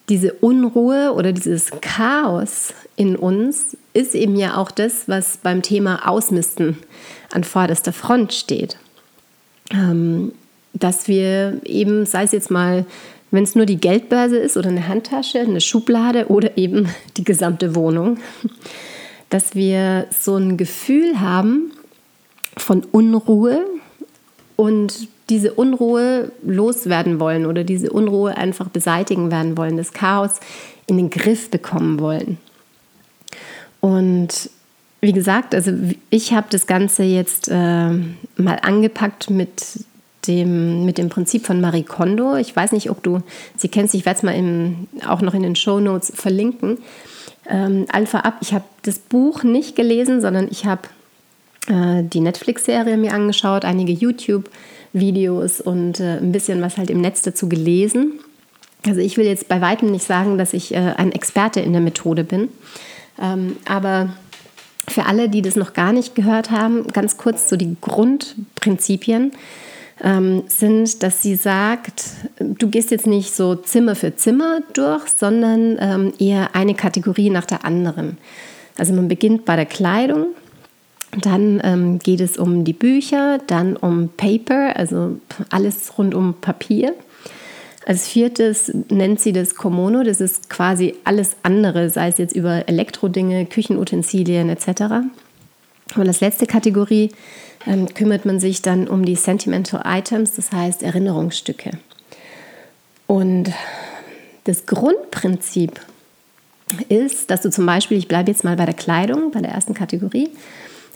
diese 0.09 0.33
Unruhe 0.35 1.13
oder 1.13 1.33
dieses 1.33 1.71
Chaos 1.81 2.75
in 2.97 3.17
uns 3.17 3.77
ist 3.93 4.15
eben 4.15 4.37
ja 4.37 4.57
auch 4.57 4.71
das, 4.71 5.09
was 5.09 5.39
beim 5.39 5.63
Thema 5.63 6.09
Ausmisten 6.09 6.79
an 7.33 7.45
vorderster 7.45 7.93
Front 7.93 8.33
steht. 8.33 8.77
Ähm, 9.71 10.33
dass 10.75 11.09
wir 11.09 11.61
eben, 11.65 12.07
sei 12.07 12.25
es 12.25 12.33
jetzt 12.33 12.51
mal, 12.51 12.85
wenn 13.31 13.45
es 13.45 13.55
nur 13.55 13.67
die 13.67 13.81
Geldbörse 13.81 14.39
ist 14.39 14.57
oder 14.57 14.69
eine 14.69 14.89
Handtasche, 14.89 15.41
eine 15.41 15.61
Schublade 15.61 16.29
oder 16.29 16.57
eben 16.57 16.89
die 17.17 17.25
gesamte 17.25 17.75
Wohnung, 17.75 18.19
dass 19.31 19.55
wir 19.55 20.07
so 20.11 20.37
ein 20.37 20.57
Gefühl 20.57 21.21
haben 21.21 21.73
von 22.57 22.85
Unruhe 22.93 23.65
und 24.57 25.09
diese 25.33 25.55
Unruhe 25.55 26.31
loswerden 26.43 27.19
wollen 27.19 27.47
oder 27.47 27.65
diese 27.65 27.91
Unruhe 27.91 28.37
einfach 28.37 28.69
beseitigen 28.69 29.31
werden 29.31 29.57
wollen, 29.57 29.79
das 29.79 29.95
Chaos 29.95 30.33
in 30.87 30.99
den 30.99 31.09
Griff 31.09 31.51
bekommen 31.51 32.01
wollen. 32.01 32.37
Und 33.81 34.51
wie 35.01 35.15
gesagt, 35.15 35.55
also 35.55 35.73
ich 36.11 36.35
habe 36.35 36.49
das 36.51 36.67
Ganze 36.67 37.03
jetzt 37.05 37.49
äh, 37.49 37.55
mal 38.37 38.59
angepackt 38.61 39.31
mit 39.31 39.87
dem, 40.27 40.85
mit 40.85 40.99
dem 40.99 41.09
Prinzip 41.09 41.47
von 41.47 41.63
Marie 41.63 41.83
Kondo. 41.83 42.37
Ich 42.37 42.55
weiß 42.55 42.73
nicht, 42.73 42.91
ob 42.91 43.03
du 43.03 43.23
sie 43.57 43.69
kennst, 43.69 43.95
ich 43.95 44.05
werde 44.05 44.19
es 44.19 44.23
mal 44.23 44.35
im, 44.35 44.87
auch 45.09 45.23
noch 45.23 45.33
in 45.33 45.43
den 45.43 45.57
Show 45.57 45.81
Notes 45.81 46.13
verlinken. 46.15 46.77
Ähm, 47.49 47.87
Alpha 47.91 48.21
Up, 48.21 48.35
ich 48.43 48.53
habe 48.53 48.65
das 48.83 48.99
Buch 48.99 49.45
nicht 49.45 49.77
gelesen, 49.77 50.21
sondern 50.21 50.47
ich 50.51 50.67
habe 50.67 50.83
äh, 51.69 52.03
die 52.03 52.21
Netflix-Serie 52.21 52.99
mir 52.99 53.15
angeschaut, 53.15 53.65
einige 53.65 53.93
YouTube-Videos 54.93 55.61
und 55.61 56.01
äh, 56.01 56.19
ein 56.19 56.33
bisschen 56.33 56.61
was 56.63 56.77
halt 56.77 56.91
im 56.91 57.01
Netz 57.01 57.23
dazu 57.23 57.49
gelesen. 57.49 58.21
Also 58.87 59.01
ich 59.01 59.17
will 59.17 59.27
jetzt 59.27 59.49
bei 59.49 59.61
weitem 59.61 59.91
nicht 59.91 60.05
sagen, 60.05 60.39
dass 60.39 60.55
ich 60.55 60.75
äh, 60.75 60.95
ein 60.97 61.13
Experte 61.13 61.61
in 61.61 61.73
der 61.73 61.83
Methode 61.83 62.25
bin, 62.25 62.49
ähm, 63.21 63.57
aber 63.65 64.11
für 64.89 65.07
alle, 65.07 65.29
die 65.29 65.43
das 65.43 65.55
noch 65.55 65.75
gar 65.75 65.93
nicht 65.93 66.15
gehört 66.15 66.51
haben, 66.51 66.89
ganz 66.89 67.17
kurz 67.17 67.49
so 67.49 67.57
die 67.57 67.77
Grundprinzipien 67.81 69.31
ähm, 70.03 70.43
sind, 70.49 71.03
dass 71.05 71.23
sie 71.23 71.37
sagt, 71.37 72.05
du 72.41 72.69
gehst 72.69 72.91
jetzt 72.91 73.07
nicht 73.07 73.35
so 73.35 73.55
Zimmer 73.55 73.95
für 73.95 74.17
Zimmer 74.17 74.61
durch, 74.73 75.07
sondern 75.17 75.77
ähm, 75.79 76.13
eher 76.19 76.57
eine 76.57 76.75
Kategorie 76.75 77.31
nach 77.31 77.47
der 77.47 77.65
anderen. 77.65 78.19
Also 78.77 78.93
man 78.93 79.07
beginnt 79.07 79.45
bei 79.45 79.55
der 79.55 79.67
Kleidung, 79.67 80.29
dann 81.13 81.61
ähm, 81.63 81.99
geht 81.99 82.21
es 82.21 82.39
um 82.39 82.65
die 82.65 82.73
Bücher, 82.73 83.39
dann 83.47 83.77
um 83.77 84.09
Paper, 84.17 84.77
also 84.77 85.19
alles 85.51 85.99
rund 85.99 86.15
um 86.15 86.35
Papier. 86.41 86.95
Als 87.85 88.09
viertes 88.09 88.73
nennt 88.89 89.21
sie 89.21 89.33
das 89.33 89.55
Komono, 89.55 90.05
das 90.05 90.21
ist 90.21 90.49
quasi 90.49 90.95
alles 91.05 91.37
andere, 91.43 91.91
sei 91.91 92.09
es 92.09 92.19
jetzt 92.19 92.35
über 92.35 92.69
Elektrodinge, 92.69 93.45
Küchenutensilien 93.47 94.49
etc. 94.49 95.05
Und 95.97 96.07
als 96.07 96.21
letzte 96.21 96.47
Kategorie 96.47 97.11
ähm, 97.67 97.93
kümmert 97.93 98.25
man 98.25 98.41
sich 98.41 98.63
dann 98.63 98.89
um 98.89 99.05
die 99.05 99.17
Sentimental 99.17 99.83
Items, 99.85 100.35
das 100.35 100.53
heißt 100.53 100.83
Erinnerungsstücke. 100.83 101.73
Und 103.07 103.53
das 104.45 104.65
Grundprinzip 104.65 105.81
ist, 106.89 107.31
dass 107.31 107.43
du 107.43 107.51
zum 107.51 107.67
Beispiel, 107.67 107.99
ich 107.99 108.09
bleibe 108.09 108.31
jetzt 108.31 108.45
mal 108.45 108.57
bei 108.57 108.65
der 108.65 108.75
Kleidung, 108.75 109.31
bei 109.31 109.41
der 109.41 109.51
ersten 109.51 109.75
Kategorie, 109.75 110.31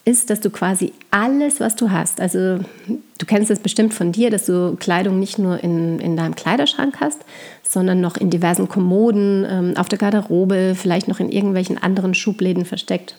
ist, 0.06 0.30
dass 0.30 0.40
du 0.40 0.50
quasi 0.50 0.92
alles, 1.10 1.58
was 1.58 1.74
du 1.74 1.90
hast, 1.90 2.20
also 2.20 2.58
du 2.88 3.26
kennst 3.26 3.50
es 3.50 3.58
bestimmt 3.58 3.92
von 3.92 4.12
dir, 4.12 4.30
dass 4.30 4.46
du 4.46 4.76
Kleidung 4.76 5.18
nicht 5.18 5.36
nur 5.38 5.62
in, 5.62 5.98
in 5.98 6.16
deinem 6.16 6.36
Kleiderschrank 6.36 6.98
hast, 7.00 7.18
sondern 7.62 8.00
noch 8.00 8.16
in 8.16 8.30
diversen 8.30 8.68
Kommoden, 8.68 9.44
ähm, 9.50 9.76
auf 9.76 9.88
der 9.88 9.98
Garderobe, 9.98 10.74
vielleicht 10.76 11.08
noch 11.08 11.18
in 11.18 11.28
irgendwelchen 11.28 11.76
anderen 11.76 12.14
Schubläden 12.14 12.64
versteckt 12.64 13.16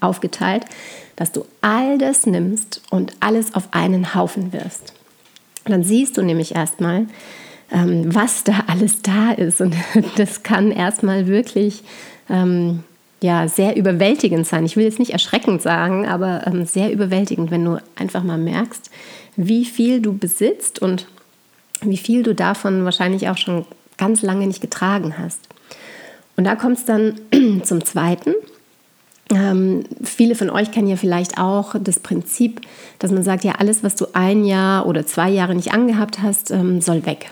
aufgeteilt, 0.00 0.64
dass 1.16 1.32
du 1.32 1.44
all 1.60 1.98
das 1.98 2.26
nimmst 2.26 2.80
und 2.90 3.12
alles 3.20 3.54
auf 3.54 3.68
einen 3.72 4.14
Haufen 4.14 4.52
wirfst. 4.52 4.94
Und 5.64 5.72
dann 5.72 5.82
siehst 5.82 6.16
du 6.16 6.22
nämlich 6.22 6.54
erstmal, 6.54 7.06
ähm, 7.72 8.14
was 8.14 8.44
da 8.44 8.64
alles 8.68 9.02
da 9.02 9.32
ist. 9.32 9.60
Und 9.60 9.74
das 10.16 10.42
kann 10.44 10.70
erstmal 10.70 11.26
wirklich 11.26 11.82
ähm, 12.30 12.84
ja, 13.20 13.48
sehr 13.48 13.76
überwältigend 13.76 14.46
sein. 14.46 14.64
Ich 14.64 14.76
will 14.76 14.84
jetzt 14.84 14.98
nicht 14.98 15.12
erschreckend 15.12 15.60
sagen, 15.60 16.06
aber 16.06 16.46
ähm, 16.46 16.64
sehr 16.66 16.92
überwältigend, 16.92 17.50
wenn 17.50 17.64
du 17.64 17.78
einfach 17.96 18.22
mal 18.22 18.38
merkst, 18.38 18.90
wie 19.36 19.64
viel 19.64 20.00
du 20.00 20.16
besitzt 20.16 20.80
und 20.80 21.06
wie 21.80 21.96
viel 21.96 22.22
du 22.22 22.34
davon 22.34 22.84
wahrscheinlich 22.84 23.28
auch 23.28 23.36
schon 23.36 23.64
ganz 23.96 24.22
lange 24.22 24.46
nicht 24.46 24.60
getragen 24.60 25.16
hast. 25.18 25.40
Und 26.36 26.44
da 26.44 26.54
kommt 26.54 26.78
es 26.78 26.84
dann 26.84 27.20
zum 27.64 27.84
Zweiten. 27.84 28.34
Ähm, 29.30 29.84
viele 30.02 30.34
von 30.34 30.48
euch 30.48 30.70
kennen 30.70 30.88
ja 30.88 30.96
vielleicht 30.96 31.38
auch 31.38 31.74
das 31.78 32.00
Prinzip, 32.00 32.62
dass 32.98 33.10
man 33.10 33.22
sagt, 33.22 33.44
ja, 33.44 33.52
alles, 33.58 33.82
was 33.82 33.94
du 33.94 34.06
ein 34.14 34.44
Jahr 34.44 34.86
oder 34.86 35.06
zwei 35.06 35.28
Jahre 35.28 35.54
nicht 35.54 35.72
angehabt 35.72 36.22
hast, 36.22 36.50
ähm, 36.50 36.80
soll 36.80 37.04
weg. 37.04 37.30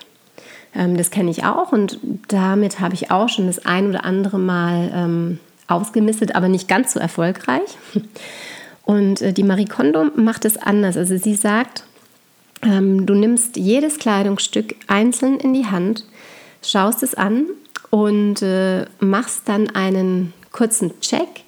Ähm, 0.75 0.97
das 0.97 1.11
kenne 1.11 1.31
ich 1.31 1.45
auch 1.45 1.73
und 1.73 1.99
damit 2.29 2.81
habe 2.81 2.95
ich 2.95 3.11
auch 3.11 3.29
schon 3.29 3.47
das 3.47 3.65
ein 3.65 3.89
oder 3.89 4.05
andere 4.05 4.39
Mal 4.39 4.91
ähm, 4.93 5.39
ausgemistet, 5.69 6.35
aber 6.35 6.49
nicht 6.49 6.69
ganz 6.69 6.93
so 6.93 7.01
erfolgreich. 7.01 7.77
Und 8.85 9.21
äh, 9.21 9.33
die 9.33 9.43
Marie 9.43 9.65
Kondo 9.65 10.05
macht 10.15 10.45
es 10.45 10.57
anders. 10.57 10.97
Also 10.97 11.17
sie 11.17 11.35
sagt, 11.35 11.85
ähm, 12.63 13.05
du 13.07 13.15
nimmst 13.15 13.57
jedes 13.57 13.99
Kleidungsstück 13.99 14.77
einzeln 14.87 15.39
in 15.41 15.53
die 15.53 15.67
Hand, 15.67 16.05
schaust 16.63 17.03
es 17.03 17.15
an 17.15 17.47
und 17.91 18.43
äh, 18.43 18.87
machst 19.01 19.43
dann 19.47 19.71
einen 19.71 20.33
kurzen 20.53 21.01
Check 21.01 21.45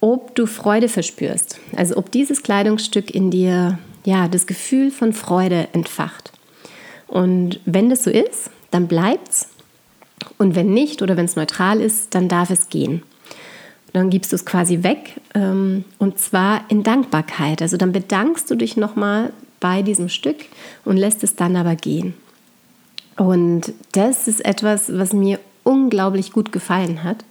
ob 0.00 0.34
du 0.34 0.46
Freude 0.46 0.88
verspürst. 0.88 1.58
Also 1.74 1.96
ob 1.96 2.10
dieses 2.10 2.42
Kleidungsstück 2.42 3.10
in 3.10 3.30
dir 3.30 3.78
ja 4.04 4.28
das 4.28 4.46
Gefühl 4.46 4.90
von 4.90 5.12
Freude 5.12 5.68
entfacht. 5.72 6.32
Und 7.08 7.60
wenn 7.64 7.90
das 7.90 8.04
so 8.04 8.10
ist, 8.10 8.50
dann 8.70 8.88
bleibt's. 8.88 9.48
Und 10.38 10.54
wenn 10.54 10.72
nicht 10.72 11.02
oder 11.02 11.16
wenn 11.16 11.24
es 11.24 11.36
neutral 11.36 11.80
ist, 11.80 12.14
dann 12.14 12.28
darf 12.28 12.50
es 12.50 12.68
gehen. 12.68 13.02
Dann 13.96 14.10
gibst 14.10 14.32
du 14.32 14.36
es 14.36 14.44
quasi 14.44 14.82
weg 14.82 15.20
ähm, 15.34 15.84
und 15.98 16.18
zwar 16.18 16.62
in 16.68 16.82
Dankbarkeit. 16.82 17.62
Also 17.62 17.76
dann 17.76 17.92
bedankst 17.92 18.50
du 18.50 18.54
dich 18.54 18.76
nochmal 18.76 19.32
bei 19.58 19.80
diesem 19.80 20.08
Stück 20.10 20.36
und 20.84 20.98
lässt 20.98 21.24
es 21.24 21.34
dann 21.34 21.56
aber 21.56 21.76
gehen. 21.76 22.12
Und 23.16 23.72
das 23.92 24.28
ist 24.28 24.44
etwas, 24.44 24.98
was 24.98 25.14
mir 25.14 25.38
unglaublich 25.64 26.32
gut 26.32 26.52
gefallen 26.52 27.04
hat 27.04 27.24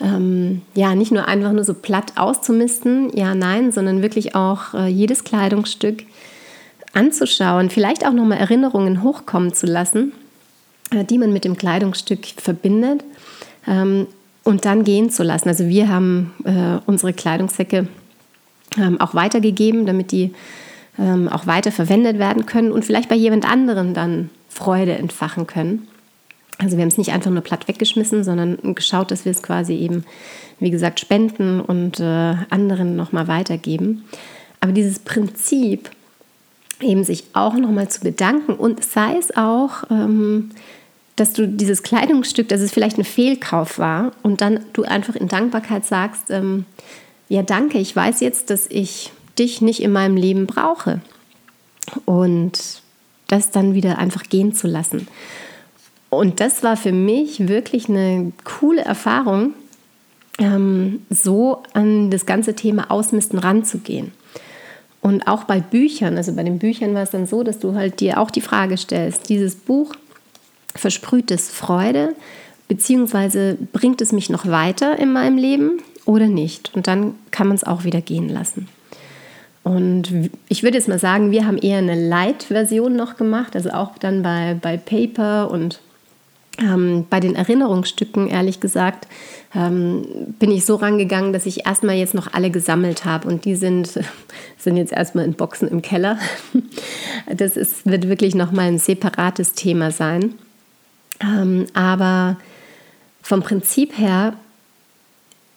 ähm, 0.00 0.62
ja, 0.74 0.94
nicht 0.94 1.10
nur 1.10 1.26
einfach 1.26 1.52
nur 1.52 1.64
so 1.64 1.74
platt 1.74 2.12
auszumisten, 2.16 3.10
ja, 3.16 3.34
nein, 3.34 3.72
sondern 3.72 4.00
wirklich 4.00 4.36
auch 4.36 4.74
äh, 4.74 4.86
jedes 4.86 5.24
Kleidungsstück 5.24 6.04
anzuschauen, 6.92 7.70
vielleicht 7.70 8.06
auch 8.06 8.12
nochmal 8.12 8.38
Erinnerungen 8.38 9.02
hochkommen 9.02 9.52
zu 9.52 9.66
lassen, 9.66 10.12
äh, 10.92 11.04
die 11.04 11.18
man 11.18 11.32
mit 11.32 11.44
dem 11.44 11.56
Kleidungsstück 11.56 12.24
verbindet 12.36 13.02
ähm, 13.66 14.06
und 14.48 14.64
dann 14.64 14.82
gehen 14.82 15.10
zu 15.10 15.22
lassen. 15.22 15.50
Also 15.50 15.68
wir 15.68 15.90
haben 15.90 16.32
äh, 16.44 16.78
unsere 16.86 17.12
Kleidungssäcke 17.12 17.86
ähm, 18.78 18.98
auch 18.98 19.14
weitergegeben, 19.14 19.84
damit 19.84 20.10
die 20.10 20.32
ähm, 20.98 21.28
auch 21.28 21.46
weiter 21.46 21.70
verwendet 21.70 22.18
werden 22.18 22.46
können 22.46 22.72
und 22.72 22.82
vielleicht 22.82 23.10
bei 23.10 23.14
jemand 23.14 23.44
anderem 23.44 23.92
dann 23.92 24.30
Freude 24.48 24.92
entfachen 24.92 25.46
können. 25.46 25.86
Also 26.56 26.78
wir 26.78 26.82
haben 26.82 26.88
es 26.88 26.96
nicht 26.96 27.12
einfach 27.12 27.30
nur 27.30 27.42
platt 27.42 27.68
weggeschmissen, 27.68 28.24
sondern 28.24 28.74
geschaut, 28.74 29.10
dass 29.10 29.26
wir 29.26 29.32
es 29.32 29.42
quasi 29.42 29.74
eben, 29.74 30.04
wie 30.60 30.70
gesagt, 30.70 30.98
spenden 30.98 31.60
und 31.60 32.00
äh, 32.00 32.34
anderen 32.48 32.96
nochmal 32.96 33.28
weitergeben. 33.28 34.04
Aber 34.60 34.72
dieses 34.72 34.98
Prinzip, 34.98 35.90
eben 36.80 37.04
sich 37.04 37.24
auch 37.34 37.54
nochmal 37.54 37.88
zu 37.88 38.00
bedanken 38.00 38.54
und 38.54 38.82
sei 38.82 39.18
es 39.18 39.36
auch, 39.36 39.84
ähm, 39.90 40.52
dass 41.18 41.32
du 41.32 41.48
dieses 41.48 41.82
Kleidungsstück, 41.82 42.48
dass 42.48 42.60
es 42.60 42.72
vielleicht 42.72 42.98
ein 42.98 43.04
Fehlkauf 43.04 43.78
war 43.78 44.12
und 44.22 44.40
dann 44.40 44.60
du 44.72 44.84
einfach 44.84 45.16
in 45.16 45.28
Dankbarkeit 45.28 45.84
sagst, 45.84 46.30
ähm, 46.30 46.64
ja 47.28 47.42
danke, 47.42 47.78
ich 47.78 47.94
weiß 47.94 48.20
jetzt, 48.20 48.50
dass 48.50 48.66
ich 48.68 49.12
dich 49.38 49.60
nicht 49.60 49.82
in 49.82 49.92
meinem 49.92 50.16
Leben 50.16 50.46
brauche 50.46 51.00
und 52.04 52.82
das 53.26 53.50
dann 53.50 53.74
wieder 53.74 53.98
einfach 53.98 54.24
gehen 54.24 54.54
zu 54.54 54.66
lassen. 54.66 55.08
Und 56.10 56.40
das 56.40 56.62
war 56.62 56.76
für 56.76 56.92
mich 56.92 57.48
wirklich 57.48 57.88
eine 57.88 58.32
coole 58.44 58.82
Erfahrung, 58.82 59.52
ähm, 60.38 61.02
so 61.10 61.62
an 61.74 62.10
das 62.10 62.26
ganze 62.26 62.54
Thema 62.54 62.90
Ausmisten 62.90 63.38
ranzugehen. 63.38 64.12
Und 65.00 65.26
auch 65.28 65.44
bei 65.44 65.60
Büchern, 65.60 66.16
also 66.16 66.32
bei 66.32 66.42
den 66.42 66.58
Büchern 66.58 66.94
war 66.94 67.02
es 67.02 67.10
dann 67.10 67.26
so, 67.26 67.42
dass 67.42 67.58
du 67.58 67.74
halt 67.74 68.00
dir 68.00 68.18
auch 68.18 68.30
die 68.30 68.40
Frage 68.40 68.76
stellst, 68.76 69.28
dieses 69.28 69.54
Buch 69.54 69.94
versprüht 70.74 71.30
es 71.30 71.50
Freude, 71.50 72.14
beziehungsweise 72.68 73.56
bringt 73.72 74.00
es 74.00 74.12
mich 74.12 74.30
noch 74.30 74.46
weiter 74.46 74.98
in 74.98 75.12
meinem 75.12 75.38
Leben 75.38 75.82
oder 76.04 76.26
nicht? 76.26 76.74
Und 76.74 76.86
dann 76.86 77.14
kann 77.30 77.48
man 77.48 77.56
es 77.56 77.64
auch 77.64 77.84
wieder 77.84 78.00
gehen 78.00 78.28
lassen. 78.28 78.68
Und 79.64 80.30
ich 80.48 80.62
würde 80.62 80.78
jetzt 80.78 80.88
mal 80.88 80.98
sagen, 80.98 81.30
wir 81.30 81.46
haben 81.46 81.58
eher 81.58 81.78
eine 81.78 82.08
Light-Version 82.08 82.96
noch 82.96 83.16
gemacht, 83.16 83.54
also 83.54 83.70
auch 83.70 83.98
dann 83.98 84.22
bei, 84.22 84.56
bei 84.60 84.78
Paper 84.78 85.50
und 85.50 85.80
ähm, 86.58 87.06
bei 87.08 87.20
den 87.20 87.34
Erinnerungsstücken, 87.34 88.28
ehrlich 88.28 88.60
gesagt, 88.60 89.06
ähm, 89.54 90.34
bin 90.38 90.50
ich 90.50 90.64
so 90.64 90.76
rangegangen, 90.76 91.32
dass 91.32 91.46
ich 91.46 91.66
erstmal 91.66 91.96
jetzt 91.96 92.14
noch 92.14 92.32
alle 92.32 92.50
gesammelt 92.50 93.04
habe. 93.04 93.28
Und 93.28 93.44
die 93.44 93.54
sind, 93.54 94.00
sind 94.58 94.76
jetzt 94.76 94.92
erstmal 94.92 95.24
in 95.24 95.34
Boxen 95.34 95.68
im 95.68 95.82
Keller. 95.82 96.18
Das 97.30 97.58
ist, 97.58 97.84
wird 97.84 98.08
wirklich 98.08 98.34
nochmal 98.34 98.68
ein 98.68 98.78
separates 98.78 99.52
Thema 99.52 99.90
sein. 99.90 100.32
Ähm, 101.20 101.66
aber 101.74 102.36
vom 103.22 103.42
Prinzip 103.42 103.98
her 103.98 104.34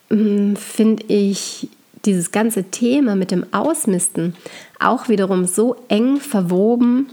hm, 0.10 0.56
finde 0.56 1.04
ich 1.08 1.70
dieses 2.06 2.32
ganze 2.32 2.66
Thema 2.66 3.16
mit 3.16 3.32
dem 3.32 3.46
Ausmisten 3.54 4.36
auch 4.80 5.08
wiederum 5.08 5.46
so 5.46 5.76
eng 5.88 6.18
verwoben 6.18 7.10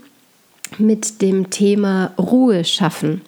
mit 0.79 1.23
dem 1.23 1.51
Thema 1.51 2.13
Ruhe 2.19 2.65
schaffen. 2.65 3.21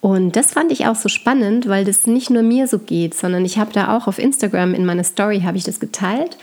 Und 0.00 0.34
das 0.36 0.52
fand 0.52 0.72
ich 0.72 0.86
auch 0.86 0.96
so 0.96 1.08
spannend, 1.08 1.68
weil 1.68 1.84
das 1.84 2.06
nicht 2.06 2.30
nur 2.30 2.42
mir 2.42 2.66
so 2.66 2.78
geht, 2.78 3.14
sondern 3.14 3.44
ich 3.44 3.58
habe 3.58 3.72
da 3.72 3.96
auch 3.96 4.06
auf 4.06 4.18
Instagram 4.18 4.74
in 4.74 4.86
meiner 4.86 5.04
Story 5.04 5.42
habe 5.42 5.58
ich 5.58 5.64
das 5.64 5.78
geteilt 5.78 6.38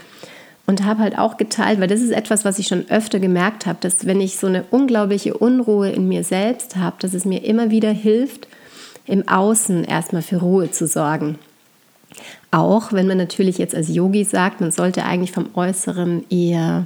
und 0.67 0.85
habe 0.85 1.01
halt 1.01 1.17
auch 1.17 1.37
geteilt, 1.37 1.79
weil 1.79 1.87
das 1.87 2.01
ist 2.01 2.11
etwas, 2.11 2.45
was 2.45 2.59
ich 2.59 2.67
schon 2.67 2.89
öfter 2.89 3.19
gemerkt 3.19 3.65
habe, 3.65 3.79
dass 3.81 4.05
wenn 4.05 4.21
ich 4.21 4.37
so 4.37 4.47
eine 4.47 4.65
unglaubliche 4.69 5.35
Unruhe 5.35 5.89
in 5.89 6.07
mir 6.07 6.23
selbst 6.23 6.75
habe, 6.75 6.97
dass 6.99 7.13
es 7.13 7.25
mir 7.25 7.43
immer 7.43 7.71
wieder 7.71 7.91
hilft, 7.91 8.47
im 9.05 9.27
Außen 9.27 9.85
erstmal 9.85 10.21
für 10.21 10.37
Ruhe 10.37 10.69
zu 10.69 10.85
sorgen. 10.85 11.39
Auch 12.51 12.91
wenn 12.91 13.07
man 13.07 13.17
natürlich 13.17 13.57
jetzt 13.57 13.73
als 13.73 13.87
Yogi 13.87 14.25
sagt, 14.25 14.59
man 14.59 14.71
sollte 14.71 15.05
eigentlich 15.05 15.31
vom 15.31 15.49
Äußeren 15.55 16.25
eher 16.29 16.85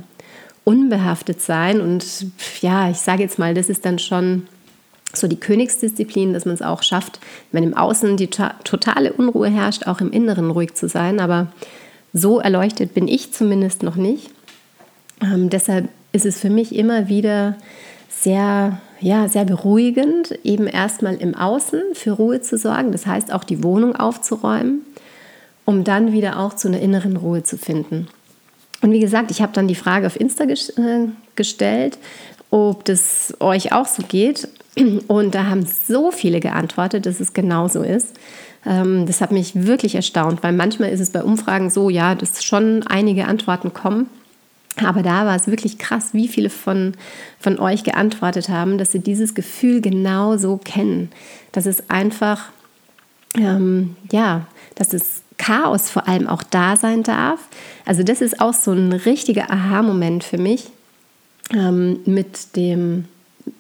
unbehaftet 0.63 1.41
sein 1.41 1.81
und 1.81 2.05
ja, 2.61 2.89
ich 2.91 2.97
sage 2.97 3.23
jetzt 3.23 3.39
mal, 3.39 3.55
das 3.55 3.67
ist 3.67 3.83
dann 3.83 3.97
schon 3.97 4.43
so 5.11 5.27
die 5.27 5.39
Königsdisziplin, 5.39 6.33
dass 6.33 6.45
man 6.45 6.53
es 6.53 6.61
auch 6.61 6.83
schafft, 6.83 7.19
wenn 7.51 7.63
im 7.63 7.75
Außen 7.75 8.15
die 8.15 8.29
totale 8.29 9.13
Unruhe 9.13 9.49
herrscht, 9.49 9.87
auch 9.87 10.01
im 10.01 10.11
Inneren 10.11 10.51
ruhig 10.51 10.75
zu 10.75 10.87
sein. 10.87 11.19
Aber 11.19 11.47
so 12.13 12.39
erleuchtet 12.39 12.93
bin 12.93 13.07
ich 13.07 13.33
zumindest 13.33 13.83
noch 13.83 13.95
nicht. 13.95 14.31
Ähm, 15.21 15.49
deshalb 15.49 15.89
ist 16.11 16.25
es 16.25 16.39
für 16.39 16.49
mich 16.49 16.75
immer 16.75 17.07
wieder 17.07 17.55
sehr, 18.09 18.79
ja, 18.99 19.27
sehr 19.27 19.45
beruhigend, 19.45 20.37
eben 20.43 20.67
erstmal 20.67 21.15
im 21.15 21.35
Außen 21.35 21.81
für 21.93 22.11
Ruhe 22.11 22.41
zu 22.41 22.57
sorgen. 22.57 22.91
Das 22.91 23.05
heißt 23.05 23.31
auch 23.33 23.43
die 23.43 23.63
Wohnung 23.63 23.95
aufzuräumen, 23.95 24.81
um 25.65 25.83
dann 25.83 26.11
wieder 26.11 26.39
auch 26.39 26.55
zu 26.55 26.67
einer 26.67 26.79
inneren 26.79 27.17
Ruhe 27.17 27.43
zu 27.43 27.57
finden. 27.57 28.07
Und 28.81 28.91
wie 28.91 28.99
gesagt, 28.99 29.31
ich 29.31 29.41
habe 29.41 29.53
dann 29.53 29.67
die 29.67 29.75
Frage 29.75 30.07
auf 30.07 30.19
Insta 30.19 30.43
äh, 30.43 31.07
gestellt, 31.35 31.97
ob 32.49 32.83
das 32.85 33.33
euch 33.39 33.71
auch 33.71 33.85
so 33.85 34.03
geht. 34.03 34.47
Und 35.07 35.35
da 35.35 35.47
haben 35.47 35.65
so 35.65 36.11
viele 36.11 36.39
geantwortet, 36.39 37.05
dass 37.05 37.19
es 37.19 37.33
genauso 37.33 37.83
ist. 37.83 38.13
Ähm, 38.65 39.05
das 39.05 39.21
hat 39.21 39.31
mich 39.31 39.65
wirklich 39.65 39.95
erstaunt, 39.95 40.43
weil 40.43 40.53
manchmal 40.53 40.89
ist 40.91 40.99
es 40.99 41.09
bei 41.09 41.23
Umfragen 41.23 41.69
so, 41.69 41.89
ja, 41.89 42.15
dass 42.15 42.43
schon 42.43 42.85
einige 42.87 43.25
Antworten 43.25 43.73
kommen. 43.73 44.07
Aber 44.77 45.03
da 45.03 45.25
war 45.25 45.35
es 45.35 45.47
wirklich 45.47 45.77
krass, 45.77 46.13
wie 46.13 46.27
viele 46.27 46.49
von, 46.49 46.93
von 47.39 47.59
euch 47.59 47.83
geantwortet 47.83 48.47
haben, 48.47 48.77
dass 48.77 48.93
sie 48.93 48.99
dieses 48.99 49.35
Gefühl 49.35 49.81
genauso 49.81 50.57
kennen. 50.57 51.11
Dass 51.51 51.65
es 51.65 51.89
einfach, 51.89 52.49
ähm, 53.35 53.97
ja, 54.11 54.47
dass 54.75 54.89
das 54.89 55.23
Chaos 55.37 55.89
vor 55.89 56.07
allem 56.07 56.27
auch 56.27 56.43
da 56.43 56.77
sein 56.77 57.03
darf. 57.03 57.39
Also 57.85 58.03
das 58.03 58.21
ist 58.21 58.39
auch 58.39 58.53
so 58.53 58.71
ein 58.71 58.93
richtiger 58.93 59.51
Aha-Moment 59.51 60.23
für 60.23 60.37
mich 60.37 60.69
ähm, 61.53 61.99
mit 62.05 62.55
dem 62.55 63.05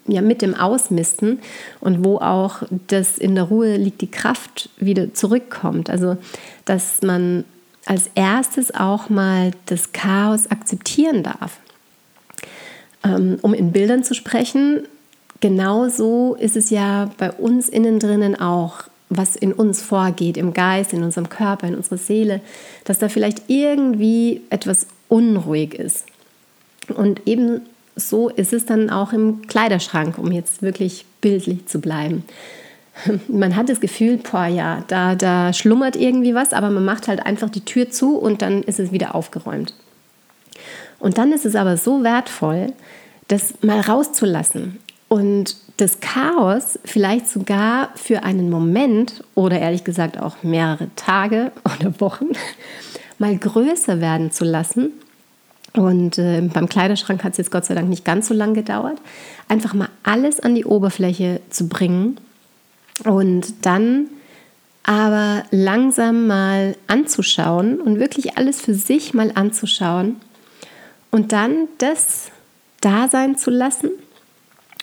ja, 0.07 0.21
mit 0.21 0.41
dem 0.41 0.55
Ausmisten 0.55 1.39
und 1.79 2.03
wo 2.03 2.17
auch 2.17 2.63
das 2.87 3.17
in 3.17 3.35
der 3.35 3.45
Ruhe 3.45 3.77
liegt, 3.77 4.01
die 4.01 4.11
Kraft 4.11 4.69
wieder 4.77 5.13
zurückkommt. 5.13 5.89
Also, 5.89 6.17
dass 6.65 7.01
man 7.01 7.45
als 7.85 8.09
erstes 8.15 8.73
auch 8.73 9.09
mal 9.09 9.51
das 9.65 9.91
Chaos 9.91 10.49
akzeptieren 10.49 11.23
darf. 11.23 11.59
Ähm, 13.03 13.39
um 13.41 13.53
in 13.53 13.71
Bildern 13.71 14.03
zu 14.03 14.13
sprechen, 14.13 14.87
genauso 15.39 16.35
ist 16.39 16.55
es 16.55 16.69
ja 16.69 17.09
bei 17.17 17.31
uns 17.31 17.67
innen 17.67 17.99
drinnen 17.99 18.39
auch, 18.39 18.83
was 19.09 19.35
in 19.35 19.51
uns 19.51 19.81
vorgeht, 19.81 20.37
im 20.37 20.53
Geist, 20.53 20.93
in 20.93 21.03
unserem 21.03 21.29
Körper, 21.29 21.67
in 21.67 21.75
unserer 21.75 21.97
Seele, 21.97 22.41
dass 22.85 22.99
da 22.99 23.09
vielleicht 23.09 23.43
irgendwie 23.47 24.41
etwas 24.49 24.87
unruhig 25.09 25.73
ist. 25.73 26.05
Und 26.95 27.27
eben 27.27 27.61
so 27.95 28.29
ist 28.29 28.53
es 28.53 28.65
dann 28.65 28.89
auch 28.89 29.13
im 29.13 29.47
Kleiderschrank, 29.47 30.17
um 30.17 30.31
jetzt 30.31 30.61
wirklich 30.61 31.05
bildlich 31.21 31.65
zu 31.67 31.79
bleiben. 31.79 32.23
Man 33.27 33.55
hat 33.55 33.69
das 33.69 33.79
Gefühl, 33.79 34.17
boah, 34.17 34.45
ja, 34.45 34.83
da, 34.87 35.15
da 35.15 35.53
schlummert 35.53 35.95
irgendwie 35.95 36.35
was, 36.35 36.53
aber 36.53 36.69
man 36.69 36.85
macht 36.85 37.07
halt 37.07 37.25
einfach 37.25 37.49
die 37.49 37.65
Tür 37.65 37.89
zu 37.89 38.17
und 38.17 38.41
dann 38.41 38.63
ist 38.63 38.79
es 38.79 38.91
wieder 38.91 39.15
aufgeräumt. 39.15 39.73
Und 40.99 41.17
dann 41.17 41.31
ist 41.31 41.45
es 41.45 41.55
aber 41.55 41.77
so 41.77 42.03
wertvoll, 42.03 42.73
das 43.27 43.55
mal 43.61 43.79
rauszulassen 43.79 44.77
und 45.07 45.55
das 45.77 45.99
Chaos 45.99 46.77
vielleicht 46.85 47.27
sogar 47.27 47.89
für 47.95 48.23
einen 48.23 48.49
Moment 48.49 49.23
oder 49.35 49.57
ehrlich 49.57 49.83
gesagt 49.83 50.19
auch 50.19 50.43
mehrere 50.43 50.89
Tage 50.95 51.51
oder 51.65 51.99
Wochen 51.99 52.27
mal 53.17 53.35
größer 53.35 53.99
werden 53.99 54.31
zu 54.31 54.43
lassen 54.45 54.91
und 55.73 56.17
äh, 56.17 56.41
beim 56.41 56.67
Kleiderschrank 56.67 57.23
hat 57.23 57.33
es 57.33 57.37
jetzt 57.37 57.51
Gott 57.51 57.65
sei 57.65 57.75
Dank 57.75 57.87
nicht 57.87 58.03
ganz 58.03 58.27
so 58.27 58.33
lange 58.33 58.53
gedauert. 58.53 58.99
Einfach 59.47 59.73
mal 59.73 59.89
alles 60.03 60.39
an 60.39 60.55
die 60.55 60.65
Oberfläche 60.65 61.41
zu 61.49 61.69
bringen 61.69 62.19
und 63.05 63.65
dann 63.65 64.07
aber 64.83 65.43
langsam 65.51 66.27
mal 66.27 66.75
anzuschauen 66.87 67.79
und 67.79 67.99
wirklich 67.99 68.37
alles 68.37 68.59
für 68.59 68.73
sich 68.73 69.13
mal 69.13 69.31
anzuschauen 69.35 70.17
und 71.11 71.31
dann 71.31 71.67
das 71.77 72.31
da 72.81 73.07
sein 73.07 73.37
zu 73.37 73.51
lassen 73.51 73.91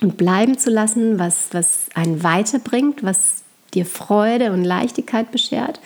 und 0.01 0.17
bleiben 0.17 0.57
zu 0.57 0.71
lassen, 0.71 1.19
was, 1.19 1.49
was 1.51 1.89
einen 1.95 2.23
weiterbringt, 2.23 3.03
was 3.03 3.43
dir 3.75 3.85
Freude 3.85 4.53
und 4.53 4.65
Leichtigkeit 4.65 5.33
beschert 5.33 5.81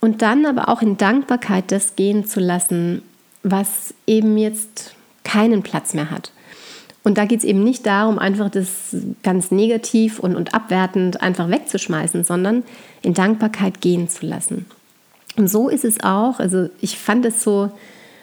und 0.00 0.22
dann 0.22 0.46
aber 0.46 0.68
auch 0.68 0.82
in 0.82 0.98
Dankbarkeit 0.98 1.72
das 1.72 1.96
gehen 1.96 2.26
zu 2.26 2.40
lassen, 2.40 3.02
was 3.42 3.94
eben 4.06 4.36
jetzt 4.36 4.94
keinen 5.24 5.62
Platz 5.62 5.94
mehr 5.94 6.10
hat. 6.10 6.32
Und 7.02 7.16
da 7.16 7.24
geht 7.24 7.38
es 7.38 7.44
eben 7.44 7.64
nicht 7.64 7.86
darum, 7.86 8.18
einfach 8.18 8.50
das 8.50 8.94
ganz 9.22 9.50
negativ 9.50 10.18
und, 10.18 10.36
und 10.36 10.52
abwertend 10.52 11.22
einfach 11.22 11.48
wegzuschmeißen, 11.48 12.24
sondern 12.24 12.62
in 13.02 13.14
Dankbarkeit 13.14 13.80
gehen 13.80 14.08
zu 14.08 14.26
lassen. 14.26 14.66
Und 15.36 15.48
so 15.48 15.68
ist 15.68 15.84
es 15.84 16.02
auch. 16.02 16.40
Also 16.40 16.68
ich 16.80 16.98
fand 16.98 17.24
es 17.24 17.42
so, 17.42 17.70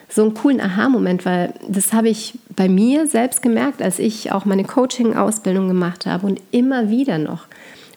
so 0.10 0.22
einen 0.22 0.36
coolen 0.36 0.62
Aha-Moment, 0.62 1.26
weil 1.26 1.54
das 1.68 1.92
habe 1.92 2.10
ich 2.10 2.36
bei 2.56 2.70
mir 2.70 3.08
selbst 3.08 3.42
gemerkt, 3.42 3.82
als 3.82 3.98
ich 3.98 4.32
auch 4.32 4.46
meine 4.46 4.64
Coaching-Ausbildung 4.64 5.68
gemacht 5.68 6.06
habe 6.06 6.28
und 6.28 6.40
immer 6.52 6.90
wieder 6.90 7.18
noch. 7.18 7.48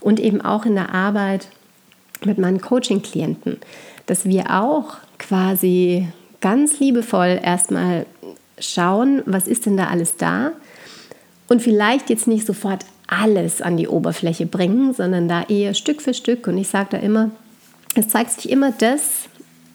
Und 0.00 0.18
eben 0.18 0.40
auch 0.40 0.64
in 0.64 0.76
der 0.76 0.94
Arbeit 0.94 1.48
mit 2.24 2.38
meinen 2.38 2.60
Coaching-Klienten, 2.60 3.58
dass 4.06 4.24
wir 4.24 4.50
auch 4.50 4.96
quasi 5.18 6.08
ganz 6.40 6.78
liebevoll 6.80 7.40
erstmal 7.42 8.06
schauen, 8.58 9.22
was 9.26 9.46
ist 9.46 9.66
denn 9.66 9.76
da 9.76 9.88
alles 9.88 10.16
da 10.16 10.52
und 11.48 11.62
vielleicht 11.62 12.10
jetzt 12.10 12.26
nicht 12.26 12.46
sofort 12.46 12.84
alles 13.06 13.60
an 13.60 13.76
die 13.76 13.88
Oberfläche 13.88 14.46
bringen, 14.46 14.94
sondern 14.94 15.28
da 15.28 15.42
eher 15.42 15.74
Stück 15.74 16.00
für 16.00 16.14
Stück. 16.14 16.46
Und 16.46 16.56
ich 16.58 16.68
sage 16.68 16.90
da 16.92 16.98
immer, 16.98 17.30
es 17.96 18.08
zeigt 18.08 18.40
sich 18.40 18.50
immer 18.50 18.70
das, 18.70 19.28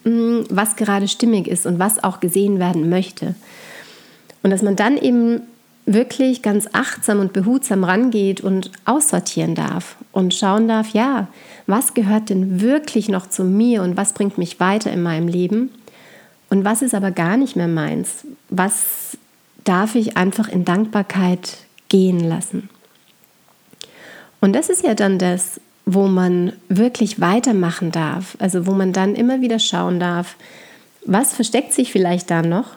mm, 0.05 0.43
was 0.49 0.77
gerade 0.77 1.07
stimmig 1.07 1.47
ist 1.47 1.65
und 1.65 1.77
was 1.77 2.01
auch 2.03 2.21
gesehen 2.21 2.59
werden 2.59 2.89
möchte. 2.89 3.35
Und 4.41 4.51
dass 4.51 4.61
man 4.61 4.77
dann 4.77 4.97
eben 4.97 5.41
wirklich 5.85 6.41
ganz 6.41 6.67
achtsam 6.71 7.19
und 7.19 7.33
behutsam 7.33 7.83
rangeht 7.83 8.41
und 8.41 8.71
aussortieren 8.85 9.53
darf 9.53 9.97
und 10.11 10.33
schauen 10.33 10.67
darf, 10.67 10.89
ja, 10.89 11.27
was 11.67 11.93
gehört 11.93 12.29
denn 12.29 12.61
wirklich 12.61 13.09
noch 13.09 13.27
zu 13.27 13.43
mir 13.43 13.83
und 13.83 13.97
was 13.97 14.13
bringt 14.13 14.37
mich 14.37 14.59
weiter 14.59 14.91
in 14.91 15.03
meinem 15.03 15.27
Leben 15.27 15.71
und 16.49 16.63
was 16.63 16.81
ist 16.81 16.93
aber 16.93 17.11
gar 17.11 17.37
nicht 17.37 17.55
mehr 17.55 17.67
meins, 17.67 18.25
was 18.49 19.17
darf 19.63 19.95
ich 19.95 20.15
einfach 20.15 20.47
in 20.47 20.63
Dankbarkeit 20.63 21.57
gehen 21.89 22.19
lassen. 22.19 22.69
Und 24.41 24.53
das 24.53 24.69
ist 24.69 24.83
ja 24.83 24.93
dann 24.93 25.17
das, 25.17 25.59
wo 25.85 26.07
man 26.07 26.53
wirklich 26.69 27.19
weitermachen 27.19 27.91
darf, 27.91 28.35
also 28.39 28.67
wo 28.67 28.71
man 28.71 28.93
dann 28.93 29.15
immer 29.15 29.41
wieder 29.41 29.59
schauen 29.59 29.99
darf, 29.99 30.35
was 31.05 31.33
versteckt 31.33 31.73
sich 31.73 31.91
vielleicht 31.91 32.31
da 32.31 32.41
noch 32.41 32.71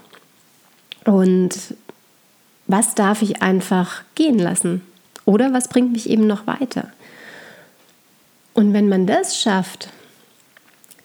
und 1.05 1.75
was 2.67 2.95
darf 2.95 3.23
ich 3.23 3.43
einfach 3.43 4.03
gehen 4.15 4.39
lassen 4.39 4.83
oder 5.25 5.53
was 5.53 5.69
bringt 5.69 5.93
mich 5.93 6.09
eben 6.09 6.27
noch 6.27 6.47
weiter. 6.47 6.89
Und 8.53 8.73
wenn 8.73 8.89
man 8.89 9.07
das 9.07 9.41
schafft, 9.41 9.89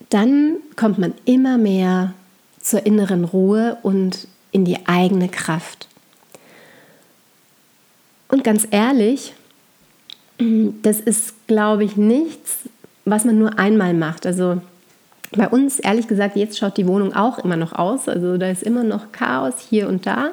dann 0.10 0.58
kommt 0.76 0.98
man 1.00 1.14
immer 1.26 1.58
mehr 1.58 2.14
zur 2.64 2.86
inneren 2.86 3.26
Ruhe 3.26 3.78
und 3.84 4.28
in 4.52 4.66
die 4.66 4.88
eigene 4.88 5.30
Kraft. 5.30 5.88
Und 8.30 8.44
ganz 8.44 8.68
ehrlich, 8.72 9.34
das 10.82 11.00
ist, 11.00 11.48
glaube 11.48 11.84
ich, 11.84 11.98
nichts, 11.98 12.60
was 13.06 13.26
man 13.26 13.38
nur 13.38 13.60
einmal 13.60 13.94
macht. 13.94 14.26
Also 14.26 14.62
bei 15.36 15.48
uns, 15.48 15.80
ehrlich 15.80 16.08
gesagt, 16.08 16.36
jetzt 16.36 16.58
schaut 16.58 16.78
die 16.78 16.88
Wohnung 16.88 17.14
auch 17.14 17.38
immer 17.40 17.58
noch 17.58 17.74
aus. 17.74 18.08
Also 18.08 18.38
da 18.38 18.50
ist 18.50 18.64
immer 18.64 18.84
noch 18.84 19.12
Chaos 19.12 19.56
hier 19.70 19.88
und 19.88 20.08
da. 20.08 20.32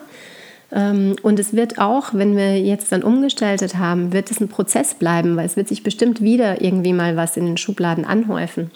Ähm, 0.72 1.16
und 1.22 1.38
es 1.38 1.52
wird 1.52 1.78
auch, 1.78 2.14
wenn 2.14 2.36
wir 2.36 2.60
jetzt 2.60 2.92
dann 2.92 3.02
umgestaltet 3.02 3.76
haben, 3.76 4.12
wird 4.12 4.30
es 4.30 4.40
ein 4.40 4.48
Prozess 4.48 4.94
bleiben, 4.94 5.36
weil 5.36 5.46
es 5.46 5.56
wird 5.56 5.68
sich 5.68 5.82
bestimmt 5.82 6.20
wieder 6.20 6.62
irgendwie 6.62 6.92
mal 6.92 7.16
was 7.16 7.36
in 7.36 7.46
den 7.46 7.56
Schubladen 7.56 8.04
anhäufen. 8.04 8.70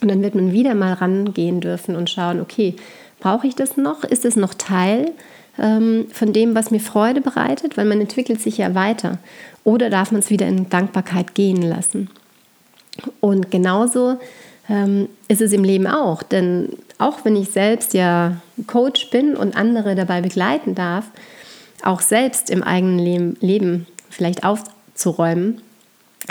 Und 0.00 0.08
dann 0.08 0.22
wird 0.22 0.34
man 0.34 0.52
wieder 0.52 0.74
mal 0.74 0.94
rangehen 0.94 1.60
dürfen 1.60 1.96
und 1.96 2.08
schauen, 2.08 2.40
okay, 2.40 2.74
brauche 3.20 3.46
ich 3.46 3.54
das 3.54 3.76
noch? 3.76 4.04
Ist 4.04 4.24
es 4.24 4.36
noch 4.36 4.54
Teil 4.54 5.12
ähm, 5.58 6.06
von 6.12 6.32
dem, 6.32 6.54
was 6.54 6.70
mir 6.70 6.80
Freude 6.80 7.20
bereitet? 7.20 7.76
Weil 7.76 7.84
man 7.84 8.00
entwickelt 8.00 8.40
sich 8.40 8.58
ja 8.58 8.74
weiter. 8.74 9.18
Oder 9.64 9.90
darf 9.90 10.10
man 10.10 10.20
es 10.20 10.30
wieder 10.30 10.46
in 10.46 10.68
Dankbarkeit 10.68 11.34
gehen 11.34 11.62
lassen? 11.62 12.08
Und 13.20 13.50
genauso 13.50 14.18
ähm, 14.68 15.08
ist 15.28 15.42
es 15.42 15.52
im 15.52 15.64
Leben 15.64 15.86
auch. 15.86 16.22
Denn 16.22 16.70
auch 16.98 17.24
wenn 17.24 17.36
ich 17.36 17.50
selbst 17.50 17.94
ja 17.94 18.36
Coach 18.66 19.10
bin 19.10 19.36
und 19.36 19.56
andere 19.56 19.94
dabei 19.94 20.22
begleiten 20.22 20.74
darf, 20.74 21.06
auch 21.82 22.00
selbst 22.00 22.50
im 22.50 22.62
eigenen 22.62 22.98
Leben, 22.98 23.36
Leben 23.40 23.86
vielleicht 24.10 24.44
aufzuräumen, 24.44 25.62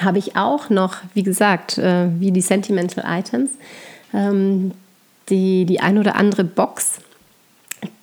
habe 0.01 0.19
ich 0.19 0.35
auch 0.35 0.69
noch, 0.69 0.97
wie 1.13 1.23
gesagt, 1.23 1.77
äh, 1.77 2.07
wie 2.19 2.31
die 2.31 2.41
Sentimental 2.41 3.03
Items, 3.07 3.51
ähm, 4.13 4.71
die, 5.29 5.65
die 5.65 5.79
ein 5.79 5.97
oder 5.97 6.15
andere 6.15 6.43
Box, 6.43 6.99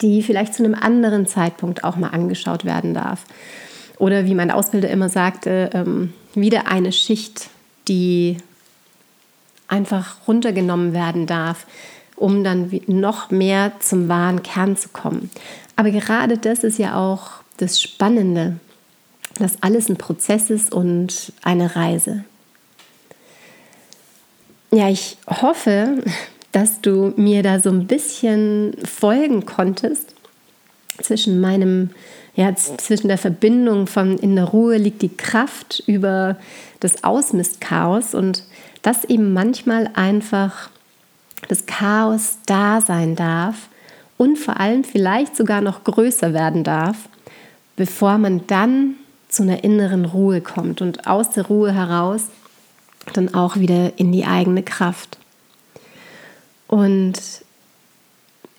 die 0.01 0.23
vielleicht 0.23 0.55
zu 0.55 0.65
einem 0.65 0.75
anderen 0.75 1.27
Zeitpunkt 1.27 1.85
auch 1.85 1.97
mal 1.97 2.09
angeschaut 2.09 2.65
werden 2.65 2.95
darf. 2.95 3.25
Oder 3.99 4.27
wie 4.27 4.35
mein 4.35 4.51
Ausbilder 4.51 4.91
immer 4.91 5.09
sagte, 5.09 5.71
ähm, 5.73 6.13
wieder 6.35 6.67
eine 6.69 6.93
Schicht, 6.93 7.49
die 7.89 8.37
einfach 9.69 10.17
runtergenommen 10.29 10.93
werden 10.93 11.27
darf, 11.27 11.67
um 12.15 12.45
dann 12.45 12.71
noch 12.87 13.31
mehr 13.31 13.73
zum 13.81 14.09
wahren 14.09 14.43
Kern 14.43 14.77
zu 14.77 14.89
kommen. 14.91 15.31
Aber 15.77 15.91
gerade 15.91 16.39
das 16.39 16.65
ist 16.65 16.79
ja 16.79 16.97
auch 16.97 17.31
das 17.59 17.81
Spannende, 17.81 18.59
dass 19.43 19.63
alles 19.63 19.89
ein 19.89 19.97
Prozess 19.97 20.51
ist 20.51 20.73
und 20.73 21.33
eine 21.43 21.77
Reise. 21.77 22.25
Ja, 24.73 24.89
ich 24.89 25.17
hoffe, 25.29 26.03
dass 26.53 26.81
du 26.81 27.13
mir 27.17 27.43
da 27.43 27.61
so 27.61 27.71
ein 27.71 27.87
bisschen 27.87 28.77
folgen 28.85 29.47
konntest 29.47 30.15
zwischen 31.03 31.41
meinem 31.41 31.91
ja, 32.37 32.55
zwischen 32.55 33.09
der 33.09 33.17
Verbindung 33.17 33.87
von 33.87 34.19
in 34.19 34.37
der 34.37 34.45
Ruhe 34.45 34.77
liegt 34.77 35.01
die 35.01 35.17
Kraft 35.17 35.83
über 35.87 36.37
das 36.81 37.03
Ausmistchaos 37.03 38.15
und 38.15 38.45
dass 38.83 39.05
eben 39.05 39.33
manchmal 39.33 39.91
einfach 39.95 40.69
das 41.49 41.65
Chaos 41.65 42.37
da 42.45 42.83
sein 42.83 43.17
darf 43.17 43.69
und 44.19 44.39
vor 44.39 44.61
allem 44.61 44.85
vielleicht 44.85 45.35
sogar 45.35 45.63
noch 45.63 45.85
größer 45.85 46.35
werden 46.35 46.63
darf, 46.63 47.09
bevor 47.75 48.19
man 48.19 48.47
dann 48.47 48.97
zu 49.37 49.43
einer 49.43 49.65
inneren 49.65 50.05
Ruhe 50.05 50.41
kommt 50.41 50.81
und 50.81 51.07
aus 51.07 51.31
der 51.31 51.47
Ruhe 51.47 51.73
heraus 51.73 52.25
dann 53.13 53.35
auch 53.35 53.57
wieder 53.57 53.99
in 53.99 54.11
die 54.11 54.25
eigene 54.25 54.63
Kraft. 54.63 55.19
Und 56.67 57.15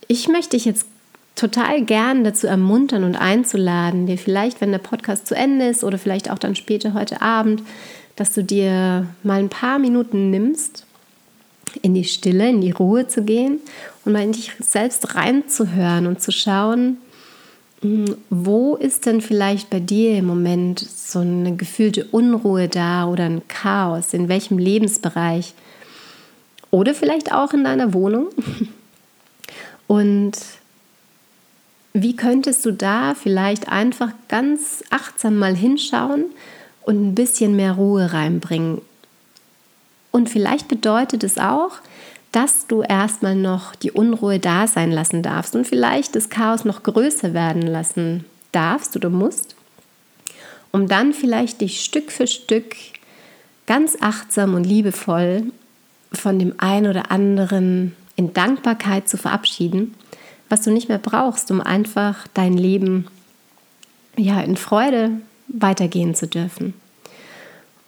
ich 0.07 0.27
möchte 0.29 0.51
dich 0.55 0.65
jetzt 0.65 0.85
total 1.35 1.83
gern 1.83 2.23
dazu 2.23 2.47
ermuntern 2.47 3.03
und 3.03 3.15
einzuladen, 3.15 4.07
dir 4.07 4.17
vielleicht, 4.17 4.61
wenn 4.61 4.71
der 4.71 4.79
Podcast 4.79 5.27
zu 5.27 5.35
Ende 5.35 5.67
ist 5.67 5.83
oder 5.83 5.97
vielleicht 5.97 6.31
auch 6.31 6.39
dann 6.39 6.55
später 6.55 6.93
heute 6.93 7.21
Abend, 7.21 7.61
dass 8.15 8.33
du 8.33 8.43
dir 8.43 9.07
mal 9.23 9.39
ein 9.39 9.49
paar 9.49 9.79
Minuten 9.79 10.29
nimmst, 10.29 10.85
in 11.81 11.93
die 11.93 12.05
Stille, 12.05 12.49
in 12.49 12.61
die 12.61 12.71
Ruhe 12.71 13.07
zu 13.07 13.23
gehen 13.23 13.59
und 14.05 14.13
mal 14.13 14.23
in 14.23 14.31
dich 14.31 14.53
selbst 14.59 15.15
reinzuhören 15.15 16.07
und 16.07 16.21
zu 16.21 16.31
schauen, 16.31 16.97
wo 17.81 18.75
ist 18.75 19.05
denn 19.05 19.21
vielleicht 19.21 19.69
bei 19.69 19.79
dir 19.79 20.17
im 20.17 20.25
Moment 20.25 20.79
so 20.79 21.19
eine 21.19 21.55
gefühlte 21.55 22.05
Unruhe 22.05 22.67
da 22.67 23.07
oder 23.07 23.25
ein 23.25 23.47
Chaos? 23.47 24.13
In 24.13 24.29
welchem 24.29 24.57
Lebensbereich? 24.57 25.53
Oder 26.71 26.95
vielleicht 26.95 27.31
auch 27.31 27.53
in 27.53 27.63
deiner 27.63 27.93
Wohnung? 27.93 28.29
Und 29.87 30.37
wie 31.93 32.15
könntest 32.15 32.65
du 32.65 32.71
da 32.71 33.15
vielleicht 33.15 33.69
einfach 33.69 34.11
ganz 34.27 34.83
achtsam 34.89 35.37
mal 35.37 35.55
hinschauen 35.55 36.25
und 36.83 37.07
ein 37.07 37.15
bisschen 37.15 37.55
mehr 37.55 37.73
Ruhe 37.73 38.13
reinbringen? 38.13 38.81
Und 40.11 40.29
vielleicht 40.29 40.67
bedeutet 40.67 41.23
es 41.23 41.37
auch, 41.37 41.79
dass 42.31 42.67
du 42.67 42.81
erstmal 42.81 43.35
noch 43.35 43.75
die 43.75 43.91
Unruhe 43.91 44.39
da 44.39 44.67
sein 44.67 44.91
lassen 44.91 45.23
darfst 45.23 45.55
und 45.55 45.65
vielleicht 45.65 46.15
das 46.15 46.29
Chaos 46.29 46.65
noch 46.65 46.83
größer 46.83 47.33
werden 47.33 47.61
lassen 47.61 48.25
darfst 48.51 48.95
oder 48.95 49.09
musst, 49.09 49.55
um 50.71 50.87
dann 50.87 51.13
vielleicht 51.13 51.61
dich 51.61 51.83
Stück 51.83 52.11
für 52.11 52.27
Stück 52.27 52.75
ganz 53.65 53.97
achtsam 54.01 54.53
und 54.53 54.65
liebevoll 54.65 55.43
von 56.11 56.39
dem 56.39 56.53
einen 56.57 56.87
oder 56.87 57.11
anderen 57.11 57.95
in 58.15 58.33
Dankbarkeit 58.33 59.07
zu 59.07 59.17
verabschieden 59.17 59.95
was 60.49 60.61
du 60.61 60.71
nicht 60.71 60.89
mehr 60.89 60.97
brauchst, 60.97 61.51
um 61.51 61.61
einfach 61.61 62.27
dein 62.33 62.53
Leben 62.53 63.07
ja, 64.15 64.41
in 64.41 64.57
Freude 64.57 65.11
weitergehen 65.47 66.15
zu 66.15 66.27
dürfen. 66.27 66.73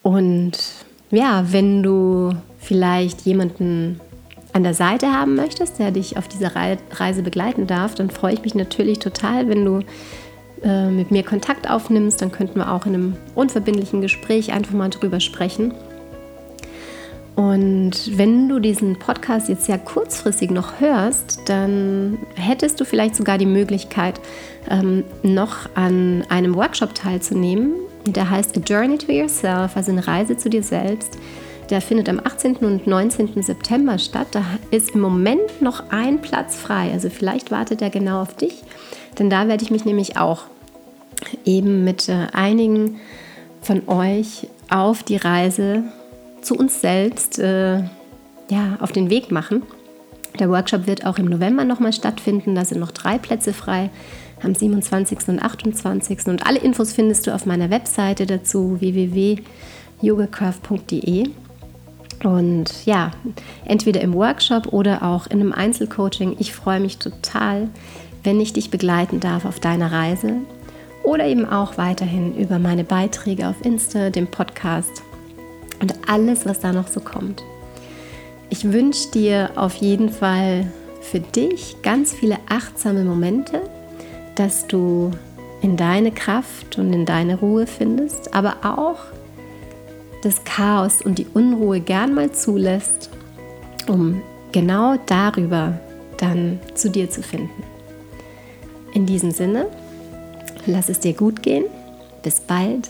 Und 0.02 0.58
ja, 1.12 1.52
wenn 1.52 1.84
du 1.84 2.34
vielleicht 2.60 3.22
jemanden 3.22 4.00
an 4.60 4.64
der 4.64 4.74
Seite 4.74 5.14
haben 5.14 5.36
möchtest, 5.36 5.80
der 5.80 5.92
dich 5.92 6.18
auf 6.18 6.28
dieser 6.28 6.52
Reise 6.92 7.24
begleiten 7.24 7.66
darf, 7.66 7.96
dann 7.96 8.10
freue 8.10 8.34
ich 8.34 8.44
mich 8.44 8.56
natürlich 8.56 9.00
total, 9.00 9.48
wenn 9.48 9.64
du 9.64 9.80
äh, 10.62 10.90
mit 10.90 11.12
mir 11.12 11.24
Kontakt 11.24 11.70
aufnimmst. 11.70 12.22
Dann 12.22 12.34
könnten 12.34 12.60
wir 12.60 12.70
auch 12.70 12.86
in 12.86 12.94
einem 12.94 13.18
unverbindlichen 13.36 14.02
Gespräch 14.02 14.52
einfach 14.52 14.74
mal 14.74 14.90
drüber 14.90 15.22
sprechen. 15.22 15.74
Und 17.38 18.18
wenn 18.18 18.50
du 18.50 18.60
diesen 18.60 19.00
Podcast 19.00 19.48
jetzt 19.48 19.64
sehr 19.64 19.78
kurzfristig 19.78 20.52
noch 20.52 20.82
hörst, 20.82 21.40
dann 21.46 22.18
hättest 22.36 22.82
du 22.82 22.84
vielleicht 22.84 23.16
sogar 23.16 23.38
die 23.38 23.46
Möglichkeit, 23.46 24.20
ähm, 24.70 25.06
noch 25.24 25.70
an 25.74 26.26
einem 26.28 26.54
Workshop 26.56 26.94
teilzunehmen. 26.96 27.76
Der 28.06 28.30
heißt 28.30 28.58
A 28.58 28.60
Journey 28.60 28.98
to 28.98 29.10
Yourself, 29.10 29.78
also 29.78 29.94
eine 29.94 30.06
Reise 30.06 30.36
zu 30.36 30.50
dir 30.50 30.64
selbst. 30.64 31.18
Der 31.70 31.82
findet 31.82 32.10
am 32.10 32.20
18. 32.20 32.58
und 32.58 32.88
19. 32.88 33.44
September 33.44 34.00
statt. 34.00 34.28
Da 34.32 34.44
ist 34.72 34.92
im 34.92 35.02
Moment 35.02 35.62
noch 35.62 35.92
ein 35.92 36.22
Platz 36.22 36.56
frei. 36.56 36.92
Also 36.92 37.10
vielleicht 37.10 37.52
wartet 37.52 37.82
er 37.82 37.90
genau 37.90 38.22
auf 38.22 38.36
dich. 38.36 38.64
Denn 39.20 39.30
da 39.30 39.48
werde 39.48 39.64
ich 39.64 39.72
mich 39.72 39.86
nämlich 39.86 40.18
auch 40.18 40.44
eben 41.46 41.84
mit 41.84 42.10
äh, 42.10 42.28
einigen 42.34 43.00
von 43.62 43.88
euch 43.88 44.48
auf 44.70 45.04
die 45.04 45.18
Reise 45.18 45.84
zu 46.42 46.56
uns 46.56 46.82
selbst 46.82 47.38
äh, 47.38 47.80
ja, 48.50 48.78
auf 48.80 48.92
den 48.92 49.10
Weg 49.10 49.32
machen. 49.32 49.64
Der 50.40 50.50
Workshop 50.50 50.88
wird 50.88 51.06
auch 51.06 51.18
im 51.18 51.26
November 51.26 51.66
nochmal 51.66 51.94
stattfinden. 51.94 52.56
Da 52.56 52.66
sind 52.66 52.80
noch 52.80 52.92
drei 52.92 53.18
Plätze 53.18 53.54
frei. 53.54 53.90
am 54.42 54.56
27. 54.56 55.28
und 55.28 55.44
28. 55.44 56.28
Und 56.28 56.48
alle 56.48 56.60
Infos 56.60 56.94
findest 56.94 57.28
du 57.28 57.36
auf 57.36 57.46
meiner 57.46 57.70
Webseite 57.70 58.26
dazu 58.26 58.78
www.yogacraft.de. 58.80 61.30
Und 62.24 62.86
ja, 62.86 63.12
entweder 63.66 64.02
im 64.02 64.14
Workshop 64.14 64.74
oder 64.74 65.04
auch 65.04 65.28
in 65.28 65.40
einem 65.40 65.54
Einzelcoaching. 65.54 66.36
Ich 66.40 66.54
freue 66.54 66.80
mich 66.80 66.98
total, 66.98 67.70
wenn 68.24 68.42
ich 68.42 68.54
dich 68.54 68.70
begleiten 68.70 69.20
darf 69.20 69.46
auf 69.46 69.60
deiner 69.60 69.92
Reise 69.92 70.34
oder 71.04 71.26
eben 71.26 71.46
auch 71.46 71.78
weiterhin 71.78 72.36
über 72.36 72.60
meine 72.60 72.84
Beiträge 72.84 73.48
auf 73.48 73.56
Insta, 73.64 74.10
dem 74.10 74.28
Podcast 74.28 75.02
und 75.82 75.94
alles, 76.08 76.46
was 76.46 76.60
da 76.60 76.74
noch 76.74 76.88
so 76.88 77.00
kommt. 77.00 77.44
Ich 78.50 78.72
wünsche 78.72 79.12
dir 79.12 79.52
auf 79.56 79.76
jeden 79.76 80.10
Fall 80.10 80.72
für 81.02 81.20
dich 81.20 81.78
ganz 81.82 82.14
viele 82.14 82.38
achtsame 82.50 83.04
Momente, 83.04 83.62
dass 84.36 84.68
du 84.68 85.12
in 85.62 85.78
deine 85.78 86.12
Kraft 86.12 86.78
und 86.78 86.94
in 86.94 87.06
deine 87.06 87.40
Ruhe 87.40 87.68
findest, 87.68 88.34
aber 88.34 88.58
auch 88.64 89.00
das 90.22 90.44
Chaos 90.44 91.02
und 91.02 91.18
die 91.18 91.28
Unruhe 91.34 91.80
gern 91.80 92.14
mal 92.14 92.32
zulässt, 92.32 93.10
um 93.88 94.22
genau 94.52 94.96
darüber 95.06 95.80
dann 96.18 96.60
zu 96.76 96.90
dir 96.90 97.10
zu 97.10 97.22
finden. 97.22 97.64
In 98.94 99.06
diesem 99.06 99.32
Sinne, 99.32 99.68
lass 100.66 100.90
es 100.90 101.00
dir 101.00 101.14
gut 101.14 101.42
gehen. 101.42 101.66
Bis 102.24 102.42
bald, 102.42 102.90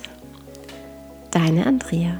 deine 1.31 1.65
Andrea. 1.65 2.19